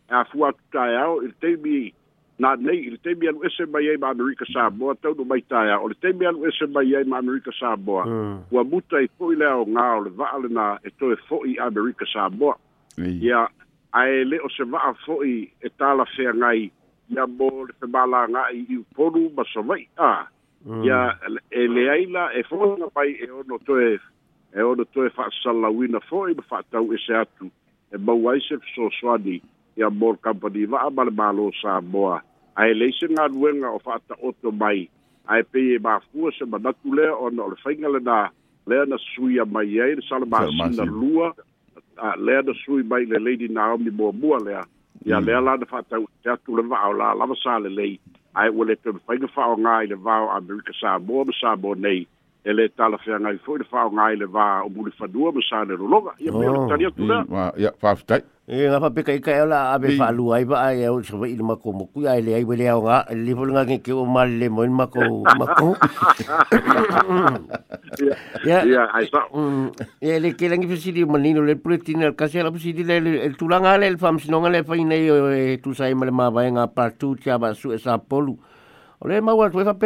e 0.08 0.12
afua 0.22 0.50
atu 0.50 0.62
taeao 0.72 1.20
i 1.22 1.26
le 1.30 1.36
taimi 1.40 1.76
na 2.38 2.54
nei 2.56 2.80
i 2.88 2.90
le 2.96 2.98
taimi 3.04 3.28
alu 3.28 3.44
ese 3.46 3.66
mai 3.70 3.84
ai 3.92 3.96
ma 4.00 4.10
amerika 4.16 4.44
samoa 4.52 4.94
taunu 5.02 5.24
mai 5.28 5.40
taeao 5.52 5.84
o 5.84 5.88
le 5.92 6.00
taimi 6.00 6.26
alu 6.26 6.46
ese 6.48 6.66
mai 6.74 6.88
ai 6.96 7.04
ma 7.04 7.18
amerika 7.20 7.52
samoa 7.60 8.04
ua 8.50 8.64
muta 8.64 9.04
i 9.04 9.12
fo'i 9.20 9.36
le 9.38 9.46
aogā 9.52 9.86
o 10.00 10.02
le 10.08 10.16
va'a 10.16 10.42
lenā 10.48 10.66
e 10.84 10.90
toe 10.98 11.14
fo'i 11.28 11.54
amerika 11.68 12.08
samoa 12.14 12.56
ia 13.04 13.46
ae 13.92 14.24
le 14.24 14.38
o 14.44 14.48
se 14.52 14.64
va'a 14.68 14.92
fo'i 15.04 15.46
e 15.64 15.68
tala 15.80 16.04
feagai 16.16 16.70
ia 17.10 17.24
mo 17.26 17.48
le 17.64 18.42
i 18.56 18.60
iupolu 18.72 19.30
ma 19.36 19.44
savai 19.52 19.88
a 19.96 20.26
mm. 20.66 20.82
ia 20.84 21.18
e 21.50 21.66
leai 21.68 22.06
la 22.12 22.28
e 22.36 22.42
foga 22.42 22.88
mai 22.96 23.16
e 23.16 23.30
ono 23.30 23.58
toe 23.64 23.98
e 24.52 24.60
ono 24.62 24.84
toe 24.92 25.08
fa'asalauina 25.10 26.00
fo'i 26.00 26.34
ma 26.34 26.42
fa'atau 26.42 26.92
ese 26.92 27.14
atu 27.16 27.50
e 27.90 27.96
mau 27.98 28.28
ai 28.30 28.40
se 28.40 28.58
fesoasoani 28.58 29.40
ia 29.76 29.88
mo 29.90 30.12
le 30.12 30.18
kampani 30.22 30.64
va'a 30.66 30.90
ma 30.90 31.04
le 31.04 31.10
mālō 31.10 31.48
sa 31.62 31.80
moa 31.80 32.20
ae 32.54 32.74
lei 32.74 32.92
se 32.92 33.08
galuega 33.08 33.70
o 33.70 33.78
fa'ata'oto 33.78 34.52
mai 34.52 34.84
ae 35.32 35.42
pei 35.42 35.74
e 35.76 35.78
mafua 35.78 36.32
se 36.36 36.44
manatu 36.44 36.92
lea 36.94 37.14
ona 37.16 37.42
o 37.42 37.48
le 37.50 37.56
faiga 37.64 37.88
lenā 37.88 38.28
lea 38.68 38.84
na 38.84 39.00
suia 39.14 39.46
mai 39.48 39.80
ai 39.80 39.96
le 39.96 40.04
salamasina 40.08 40.84
lua 40.84 41.32
uh, 42.00 42.14
lea 42.18 42.42
da 42.42 42.52
sui 42.64 42.82
mai 42.82 43.04
le 43.06 43.18
lady 43.18 43.48
Naomi 43.48 43.90
Moamua 43.96 44.38
lea. 44.44 44.64
Ia 45.04 45.20
mm. 45.20 45.26
lea 45.26 45.40
la 45.40 45.56
na 45.56 45.66
fata 45.66 45.98
u 46.00 46.06
te 46.22 46.30
atu 46.30 46.56
le 46.56 46.62
vao 46.62 46.92
la 46.92 47.14
lava 47.14 47.34
sa 47.42 47.58
le 47.58 47.68
lei. 47.68 48.00
Ai 48.34 48.48
ua 48.48 48.64
le 48.64 48.76
te 48.76 48.90
mwhainga 48.90 49.28
whao 49.34 49.56
ngai 49.58 49.86
le 49.86 49.94
vao 49.96 50.30
America 50.30 50.72
Samoa 50.80 51.24
ma 51.24 51.32
Samoa 51.40 51.74
nei. 51.74 52.06
e 52.48 52.52
le 52.56 52.64
talafeagai 52.72 53.36
foi 53.44 53.58
le 53.60 53.64
faaogai 53.68 54.16
le 54.16 54.24
va 54.24 54.62
o 54.64 54.70
mule 54.72 54.88
fadua 54.96 55.28
ma 55.36 55.40
sa 55.44 55.58
le 55.68 55.76
lologa 55.76 56.14
ia 56.16 56.32
mea 56.32 56.48
le 56.54 56.60
taliatulea 56.64 57.20
faafetai 57.82 58.22
e 58.48 58.62
nga 58.70 58.78
fa 58.80 58.88
pika 58.96 59.12
ika 59.12 59.32
ela 59.44 59.58
ave 59.76 59.90
fa 60.00 60.06
lu 60.16 60.30
ai 60.32 60.46
ba 60.48 60.62
ai 60.72 60.86
o 60.88 60.94
se 61.04 61.12
vai 61.20 61.34
ma 61.44 61.58
ko 61.60 61.74
mo 61.76 61.84
ku 61.92 62.06
ai 62.08 62.22
le 62.24 62.32
ai 62.40 62.44
wele 62.48 62.64
au 62.72 62.80
nga 62.86 63.02
li 63.12 63.36
vol 63.36 63.52
nga 63.52 63.66
ke 63.68 63.92
o 63.92 64.06
mal 64.08 64.32
le 64.40 64.48
mo 64.48 64.64
ma 64.78 64.88
ko 64.88 65.20
ma 65.28 65.46
ko 65.60 65.68
ya 68.48 68.64
ya 68.72 68.82
ai 68.96 69.04
sa 69.12 69.28
ya 70.08 70.16
le 70.16 70.32
ke 70.32 70.48
la 70.48 70.56
di 70.56 71.04
manino 71.04 71.44
le 71.44 71.52
pretina 71.60 72.16
ka 72.16 72.32
se 72.32 72.40
la 72.40 72.48
fisi 72.48 72.72
di 72.72 72.80
le 72.88 73.28
tu 73.36 73.44
la 73.52 73.60
nga 73.60 73.76
le 73.76 73.92
fam 74.00 74.16
si 74.16 74.32
no 74.32 74.40
nga 74.40 74.48
le 74.48 74.64
fa 74.64 74.72
tu 75.60 75.76
sai 75.76 75.92
ma 75.92 76.08
le 76.08 76.12
ma 76.16 76.32
nga 76.32 76.64
partu 76.64 77.12
cha 77.20 77.36
ba 77.36 77.52
su 77.52 77.76
esa 77.76 78.00
polu 78.00 78.40
o 79.04 79.04
le 79.04 79.20
ma 79.20 79.36
wa 79.36 79.52
tu 79.52 79.60
fa 79.60 79.76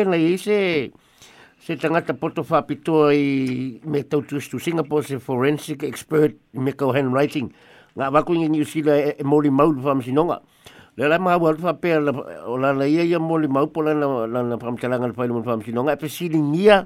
se 1.62 1.76
tangata 1.78 2.12
poto 2.14 2.42
whapitoa 2.42 3.12
i 3.14 3.78
me 3.86 4.00
tau 4.02 4.24
tūs 4.26 4.48
tu 4.50 4.58
Singapore, 4.58 5.06
se 5.06 5.18
forensic 5.22 5.84
expert 5.86 6.34
me 6.54 6.72
kau 6.74 6.90
handwriting. 6.90 7.52
Ngā 7.94 8.08
wako 8.10 8.34
inga 8.34 8.48
New 8.50 8.64
Zealand 8.66 9.12
e, 9.12 9.12
e 9.22 9.26
mōri 9.28 9.50
maulu 9.54 9.78
whamsinonga. 9.84 10.40
Le 10.98 11.06
lai 11.06 11.18
maha 11.22 11.38
wātu 11.38 11.62
whapea 11.68 12.00
la, 12.02 12.14
o 12.50 12.56
lana 12.58 12.88
ia 12.90 13.04
ia 13.06 13.20
mōri 13.22 13.46
maupo 13.46 13.84
lana, 13.86 14.08
lana 14.26 14.58
whamtalanga 14.58 15.12
na 15.12 15.14
whailu 15.14 15.36
mōri 15.36 15.52
whamsinonga. 15.52 15.94
E 15.94 16.00
pesili 16.02 16.40
ngia 16.42 16.80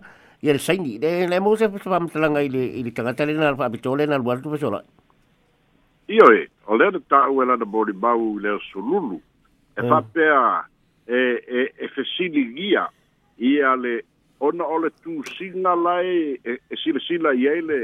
i 0.44 0.52
ala 0.52 0.60
saini. 0.60 0.98
Le 1.00 1.12
lai 1.32 1.38
mō 1.40 1.54
se 1.56 1.70
whamtalanga 1.72 2.42
i 2.44 2.52
le 2.52 2.92
tangata 2.98 3.24
le 3.30 3.36
nā 3.38 3.54
whapitoa 3.56 3.96
le 4.02 4.08
nā 4.12 4.18
wātu 4.24 4.52
whasola. 4.52 4.82
Io 6.12 6.26
e, 6.36 6.42
o 6.68 6.76
lea 6.76 6.92
na 6.92 7.00
tāu 7.16 7.40
e 7.40 7.46
lana 7.48 7.64
mōri 7.76 7.96
mau 8.02 8.34
leo 8.36 8.60
solulu. 8.68 9.22
E 9.72 9.80
eh. 9.80 9.88
whapea 9.88 10.36
e, 11.06 11.16
e, 11.16 11.24
e, 11.64 11.66
e 11.88 11.90
fesili 11.96 12.44
ngia 12.52 12.84
i 13.40 13.54
ale 13.70 13.96
ona 14.40 14.64
o 14.64 14.78
le 14.82 14.90
tusiga 15.02 15.74
lae 15.76 16.36
e 16.44 16.56
silasila 16.82 17.32
i 17.34 17.48
ai 17.48 17.60
le 17.62 17.78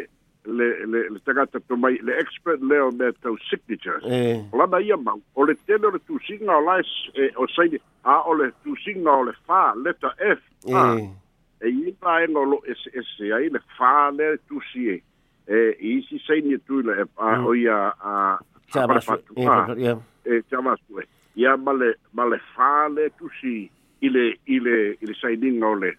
le 0.45 0.69
le 0.87 1.01
le 1.09 1.19
tagata 1.25 1.59
to 1.69 1.77
mai 1.77 1.99
le 2.03 2.17
expert 2.19 2.61
leo 2.63 2.91
me 2.93 3.11
to 3.23 3.37
signature 3.51 3.99
eh 4.09 4.43
la 4.53 4.67
mai 4.67 4.91
ma 5.05 5.15
o 5.35 5.43
le 5.45 5.55
tele 5.67 5.91
le 5.93 5.99
tu 6.07 6.19
signa 6.27 6.59
la 6.61 6.77
e 6.79 6.85
eh, 7.25 7.31
o 7.37 7.47
sai 7.49 7.79
a 8.05 8.19
o 8.29 8.35
le 8.35 8.51
tu 8.65 8.75
signa 8.85 9.11
o 9.13 9.23
le 9.25 9.33
fa 9.47 9.73
letter 9.85 10.13
f 10.19 10.41
eh 10.67 11.09
e 11.63 11.69
i 11.69 11.95
pa 12.01 12.21
e 12.23 12.27
no 12.27 12.43
lo 12.45 12.59
s 12.75 12.89
s 12.91 13.21
ai 13.39 13.49
le 13.49 13.61
fa 13.79 14.11
le 14.11 14.37
tu 14.49 14.61
si 14.73 14.89
e 14.91 15.01
eh, 15.47 15.77
i 15.81 16.03
si 16.09 16.19
sai 16.27 16.43
ni 16.43 16.55
e 16.55 16.59
tu 16.67 16.81
le 16.83 17.07
a 17.17 17.37
mm. 17.37 17.47
o 17.47 17.55
ia 17.55 17.81
a 18.01 18.39
chama 18.73 19.01
su 19.01 19.15
eh 19.15 19.97
e 20.33 20.43
chama 20.51 20.73
e, 20.75 20.81
su 20.87 20.99
e. 20.99 21.07
ia 21.35 21.57
male 21.57 21.99
male 22.13 22.39
fa 22.55 22.89
le 22.89 23.11
tu 23.17 23.31
si 23.41 23.71
ile 24.03 24.37
ile 24.47 24.99
ile 25.01 25.15
sai 25.15 25.39
ding 25.39 25.63
o 25.63 25.75
le 25.75 25.97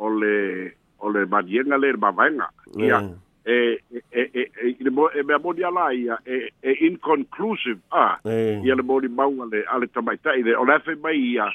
ole 0.00 0.72
ole 1.00 1.26
madienga 1.26 1.76
le 1.78 1.92
mavenga 1.92 2.48
ya 2.76 3.00
mm. 3.00 3.12
e 3.44 3.54
e 3.54 4.00
e 4.12 4.22
e, 4.32 4.40
e, 4.40 4.76
e 5.18 5.22
me 5.26 5.34
amodi 5.34 5.64
ala 5.64 5.84
ya 5.92 6.18
e 6.24 6.38
e 6.62 6.72
inconclusive 6.88 7.80
ah 7.90 8.16
ya 8.26 8.74
mm. 8.74 8.76
le 8.76 8.82
modi 8.82 9.08
maunga 9.08 9.44
le 9.52 9.64
ale 9.72 9.86
tamaita 9.86 10.34
ile 10.36 10.56
ole 10.56 10.78
fe 10.84 10.94
mai 11.02 11.34
ya 11.34 11.46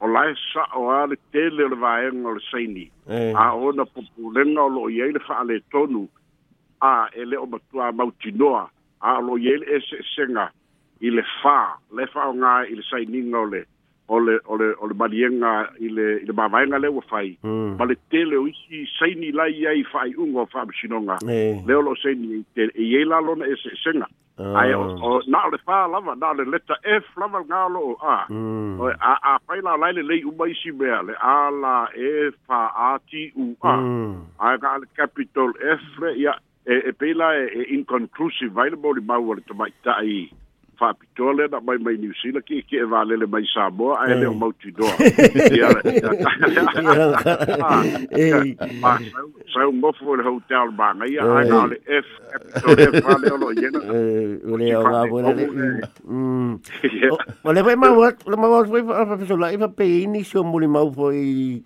o 0.00 0.06
lai 0.06 0.34
sa 0.52 0.66
o 0.76 0.90
ale 0.92 1.16
tele 1.32 1.68
le 1.68 1.76
vaenga 1.84 2.34
le 2.36 2.40
saini 2.50 2.86
mm. 3.08 3.32
a 3.44 3.52
ona 3.54 3.84
populenga 3.84 4.62
o 4.62 4.68
lo 4.68 4.90
ye 4.90 5.12
le 5.12 5.18
fa 5.18 5.40
ale 5.40 5.60
tonu 5.72 6.08
a 6.80 7.08
ele 7.14 7.36
o 7.36 7.46
matua 7.46 7.92
mautinoa 7.92 8.70
a 9.00 9.20
lo 9.20 9.36
ye 9.38 9.56
le 9.56 9.76
e 9.76 9.80
senga 10.16 10.50
ile 11.00 11.22
fa 11.42 11.76
le 11.96 12.06
fa 12.06 12.32
nga 12.34 12.66
ile 12.68 12.82
saini 12.90 13.24
ngole 13.32 13.60
le 13.60 13.66
ole 14.08 14.38
ole 14.46 14.74
ole 14.78 14.94
malienga 14.94 15.68
ile 15.80 16.16
ile 16.22 16.32
mavainga 16.32 16.78
le 16.78 16.88
wifi 16.88 17.38
mm. 17.42 17.76
bale 17.78 17.94
tele 18.10 18.36
o 18.36 18.46
isi 18.46 18.88
saini 18.98 19.32
la 19.32 19.48
ia 19.48 19.72
i 19.72 19.84
fai 19.84 20.14
ungo 20.16 20.46
fa 20.46 20.64
bshinonga 20.66 21.18
mm. 21.22 21.66
le 21.66 21.74
olo 21.74 21.94
saini 21.96 22.44
te 22.54 22.68
e 22.74 22.82
ye 22.84 23.04
la 23.04 23.20
lo 23.20 23.34
na 23.34 23.46
se 23.62 23.68
e 23.72 23.76
senga 23.84 24.06
mm. 24.38 24.56
ai 24.56 24.72
o, 24.72 24.82
o 25.02 25.22
na 25.26 25.40
le 25.52 25.58
fa 25.64 25.86
lava 25.88 26.14
na 26.14 26.32
le 26.32 26.44
letta 26.44 26.76
f 26.84 27.04
lava 27.16 27.40
nga 27.40 27.68
lo 27.68 27.96
a 28.02 28.26
mm. 28.30 28.80
o 28.80 28.86
a 28.86 29.14
hmm. 29.14 29.24
a 29.24 29.38
fai 29.46 29.60
la 29.60 29.76
la 29.76 29.90
le 29.92 30.02
le 30.02 30.20
u 30.24 30.32
mai 30.38 30.54
si 30.54 30.72
bea 30.72 31.02
le 31.02 31.14
a 31.20 31.50
la 31.50 31.88
e 31.96 32.30
fa 32.46 32.68
a 32.92 32.98
ti 33.08 33.32
u 33.36 33.56
a 33.62 33.76
mm. 33.76 34.20
ai 34.38 34.54
e 34.54 34.58
ka 34.60 34.76
le 34.78 34.86
capital 34.96 35.50
f 35.80 36.16
ya 36.16 36.36
e, 36.66 36.74
e 36.88 36.92
pela 36.92 37.32
e, 37.36 37.44
e 37.56 37.62
inconclusive 37.74 38.52
available 38.60 39.00
mau 39.06 39.32
le 39.34 39.40
tomaita 39.46 39.96
ai 39.96 40.28
faapitoa 40.78 41.34
le 41.34 41.46
na 41.50 41.60
mai 41.64 41.78
mai 41.82 41.96
niusila 42.00 42.40
ki 42.44 42.60
ke 42.68 42.76
e 42.82 42.84
valele 42.90 43.26
mai 43.30 43.46
samoa 43.50 43.98
ae 44.04 44.14
leo 44.20 44.34
mautinoa 44.34 44.90
hotel 44.94 45.68
gofo 49.80 50.10
o 50.14 50.16
le 50.20 50.24
hotel 50.28 50.70
magai 50.74 51.18
ae 51.18 51.48
gale 51.50 51.76
f 51.88 52.04
ale 52.62 52.86
mm. 52.94 53.08
o 53.08 53.10
loo 53.38 53.52
iena 53.54 53.80
o 57.42 57.52
le 57.52 57.62
fai 57.68 57.76
mauat 57.84 58.14
fai 58.28 58.80
faapesolaʻi 58.82 59.56
fapeini 59.64 60.24
sio 60.26 60.42
muli 60.44 60.66
mau 60.70 60.90
foi 60.94 61.62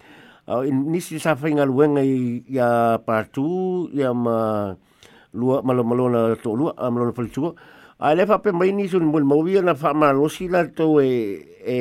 nisi 0.73 1.19
sa 1.21 1.35
faigaluega 1.37 2.03
ya 2.57 2.71
partu 3.05 3.89
ya 3.97 4.13
ma 4.15 4.77
lua 5.39 5.63
malomalo 5.65 6.07
na 6.13 6.19
toʻalua 6.41 6.77
malona 6.93 7.13
faletua 7.17 7.53
A 7.99 8.13
le 8.15 8.23
fa 8.31 8.37
pe 8.39 8.53
mai 8.55 8.71
ni 8.71 8.85
sun 8.87 9.03
mul 9.11 9.25
mo 9.27 9.43
vi 9.43 9.59
na 9.61 9.75
fa 9.75 9.91
ma 9.93 10.13
lo 10.15 10.29
si 10.31 10.47
la 10.47 10.63
to 10.71 11.01
e 11.03 11.43
e 11.67 11.79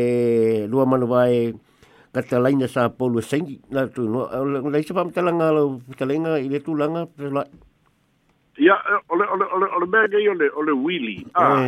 lua 0.66 0.82
ma 0.90 0.98
lo 0.98 1.06
vai 1.06 1.30
e 1.30 1.52
ka 2.10 2.24
te 2.26 2.40
laina 2.42 2.66
sa 2.66 2.90
polu 2.90 3.22
sengi 3.22 3.60
la 3.70 3.86
to 3.86 4.02
no 4.10 4.26
le 4.74 4.82
se 4.82 4.94
fa 4.98 5.04
ma 5.06 5.12
talanga 5.14 5.52
lo 5.54 5.78
talanga 5.96 6.40
i 6.42 6.50
le 6.50 6.58
tu 6.66 6.74
langa 6.74 7.06
pe 7.06 7.30
la 7.30 7.46
Ya 8.58 8.74
ole 9.14 9.26
ole 9.30 9.46
ole 9.54 9.68
ole 9.78 9.86
me 9.94 10.02
ge 10.10 10.26
ole 10.34 10.50
ole 10.58 10.74
wili 10.74 11.22
a 11.38 11.46
ah, 11.46 11.62
e 11.62 11.66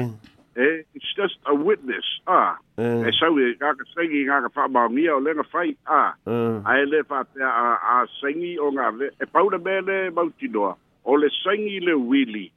eh. 0.58 0.62
eh, 0.66 0.78
it's 0.98 1.14
just 1.14 1.38
a 1.46 1.54
witness 1.54 2.08
a 2.26 2.34
ah, 2.34 2.52
eh. 2.82 3.06
e 3.06 3.10
so 3.22 3.30
we 3.30 3.54
ga 3.54 3.78
ka 3.78 3.86
sengi 3.94 4.26
ga 4.26 4.42
ka 4.50 4.50
fa 4.50 4.64
ma 4.66 4.90
mi 4.90 5.06
ole 5.14 5.30
na 5.38 5.46
fai 5.54 5.78
a 5.86 6.18
a 6.66 6.74
le 6.90 7.06
fa 7.06 7.22
te 7.30 7.38
a 7.46 7.78
a 7.78 7.96
sengi 8.18 8.58
o 8.58 8.74
nga 8.74 8.90
e 9.14 9.26
paula 9.30 9.62
bele 9.62 10.10
mautinoa 10.10 10.74
ole 11.06 11.30
sengi 11.46 11.78
le 11.86 11.94
wili 11.94 12.50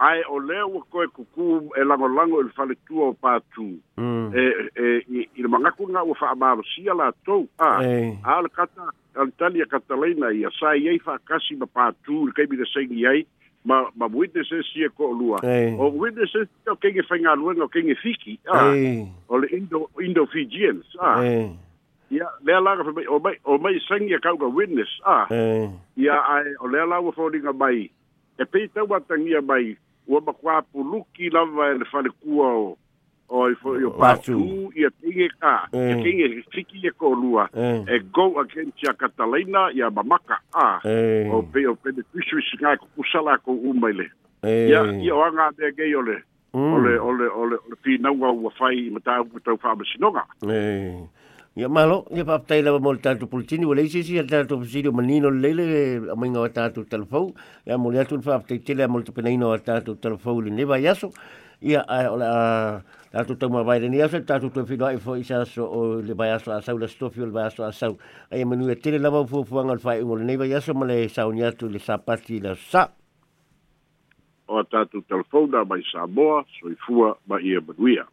ae 0.00 0.22
o 0.28 0.38
lea 0.40 0.66
ua 0.66 0.82
koe 0.90 1.06
kukū 1.06 1.68
e 1.80 1.84
lagolago 1.84 2.40
i 2.40 2.46
le 2.46 2.52
faletua 2.56 3.10
o 3.10 3.14
patū 3.24 3.66
ee 3.98 4.02
mm. 4.02 4.32
e, 4.34 5.24
i 5.34 5.42
le 5.44 5.48
magakuga 5.52 6.02
ua 6.08 6.14
fa'amalosia 6.16 6.94
latou 6.94 7.42
a 7.58 7.72
a 8.24 8.36
le 8.42 8.48
kata 8.54 8.86
ale 9.20 9.30
tali 9.38 9.60
e 9.60 9.66
katalaina 9.68 10.32
ia 10.32 10.48
sa 10.60 10.72
i 10.76 10.88
ai 10.94 10.98
fa'akasi 10.98 11.56
ma 11.60 11.68
patū 11.68 12.26
le 12.26 12.32
kaibilesegi 12.32 13.06
ai 13.06 13.26
ma 13.64 13.82
ma 13.96 14.08
witnesses 14.14 14.72
ia 14.76 14.88
ko'o 14.88 15.12
lua 15.12 15.42
o 15.76 15.90
witnesses 15.92 16.48
o 16.72 16.76
kege 16.76 17.02
faigaluega 17.08 17.64
o 17.64 17.68
keige 17.68 17.94
fiki 18.00 18.38
a 18.48 18.64
o 19.28 19.36
le 19.36 19.52
indo 19.52 19.90
indo 20.00 20.24
fijians 20.26 20.96
a 21.00 21.18
ia 22.10 22.28
lea 22.40 22.60
laga 22.60 22.88
fe 22.88 22.94
mai 22.96 23.04
o 23.06 23.18
mai 23.20 23.36
o 23.44 23.58
mai 23.58 23.76
sagi 23.88 24.14
e 24.14 24.18
kauga 24.18 24.48
witness 24.48 24.88
a 25.04 25.28
ia 25.96 26.16
ae 26.38 26.56
o 26.64 26.72
lea 26.72 26.88
la 26.88 27.04
ua 27.04 27.12
foliga 27.12 27.52
mai 27.52 27.90
e 28.40 28.44
peitau 28.48 28.88
atagia 28.96 29.44
mai 29.44 29.76
ua 30.10 30.20
makua 30.20 30.62
puluki 30.62 31.30
lava 31.30 31.70
e 31.74 31.78
le 31.78 31.84
falekua 31.86 32.46
o 32.48 32.78
o 33.28 33.48
i 33.50 33.54
foi 33.62 33.84
o 33.86 33.90
patu 33.92 34.40
i 34.74 34.82
atinge 34.86 35.28
ka 35.42 35.52
i 35.86 35.90
atinge 35.92 36.26
mm. 36.28 36.42
fiki 36.54 36.80
e 36.86 36.90
ko 36.98 37.12
lua 37.14 37.44
mm. 37.54 37.84
e 37.88 37.98
go 38.16 38.24
against 38.42 38.82
ya 38.82 38.92
Catalina 38.98 39.70
ya 39.74 39.86
mamaka 39.90 40.40
a 40.52 40.68
mm. 40.84 41.30
o 41.34 41.38
pe 41.52 41.62
o 41.70 41.74
pe 41.74 41.92
de 41.94 42.02
fishu 42.10 42.42
singa 42.50 42.72
ko 42.80 42.86
kusala 42.96 43.38
ko 43.44 43.52
umaile 43.54 44.10
ya 44.72 44.82
i 45.06 45.10
anga 45.26 45.46
de 45.58 45.70
geyole 45.76 46.16
ole 46.54 46.98
ole 47.08 47.26
ole 47.42 47.56
ole 47.64 47.76
fi 47.82 47.92
na 48.02 48.10
wa 48.20 48.32
wa 48.32 48.50
fai 48.58 48.90
mata 48.94 49.22
u 49.22 49.38
tau 49.46 49.56
fa 49.62 49.76
besinoga 49.78 50.26
eh 50.50 50.98
Ia 51.56 51.66
malo, 51.68 52.06
ia 52.14 52.24
papatai 52.24 52.62
lava 52.62 52.78
mo 52.78 52.92
le 52.92 52.98
tatou 53.02 53.26
politini, 53.28 53.66
ua 53.66 53.74
si 53.88 54.16
a 54.18 54.24
tatou 54.24 54.62
o 54.62 54.92
manino 54.92 55.30
le 55.30 55.52
leile, 55.52 56.12
o 56.12 56.44
a 56.44 56.48
tatou 56.48 56.84
talafau, 56.84 57.34
mo 57.76 57.90
le 57.90 57.98
atu 57.98 58.14
le 58.16 58.22
whapatai 58.24 58.60
tele 58.62 58.86
mo 58.86 58.98
le 58.98 59.04
tapenaina 59.04 59.46
o 59.48 59.50
a 59.52 59.58
tatou 59.58 59.96
talafau 59.96 60.40
neva 60.42 60.78
i 60.78 60.86
aso, 60.86 61.10
a 61.60 62.12
ola 62.12 62.84
tau 63.36 63.48
mawai 63.50 63.80
le 63.80 63.88
ni 63.88 64.00
aso, 64.00 64.22
tatou 64.22 64.50
tau 64.50 64.62
whinoa 64.62 64.92
i 64.94 64.98
fo 65.00 65.16
i 65.16 65.26
aso 65.26 65.64
o 65.66 65.96
le 66.00 66.14
vai 66.14 66.30
aso 66.30 66.52
a 66.52 66.54
la 66.62 66.86
stofi 66.86 67.20
o 67.20 67.24
le 67.26 67.32
vai 67.32 67.42
aso 67.46 67.64
a 67.64 67.72
sau, 67.72 67.98
a 68.30 68.36
ia 68.38 68.46
manuia 68.46 68.72
e 68.78 68.78
tele 68.78 68.98
lava 68.98 69.18
o 69.18 69.26
fuafuanga 69.26 69.74
le 69.74 69.80
whai 69.82 70.02
ungo 70.02 70.14
le 70.22 70.24
neva 70.24 70.46
i 70.46 70.54
ma 70.74 70.86
le 70.86 71.08
sauni 71.08 71.42
atu 71.42 71.66
le 71.66 71.80
sapati 71.80 72.38
la 72.40 72.54
sa. 72.54 72.92
O 74.46 74.54
a 74.56 74.62
tatou 74.64 75.02
talafau 75.02 75.48
mai 75.66 75.82
Samoa, 75.90 76.44
soifua 76.62 77.18
ma 77.26 77.40
ia 77.42 77.58
manuia. 77.60 78.06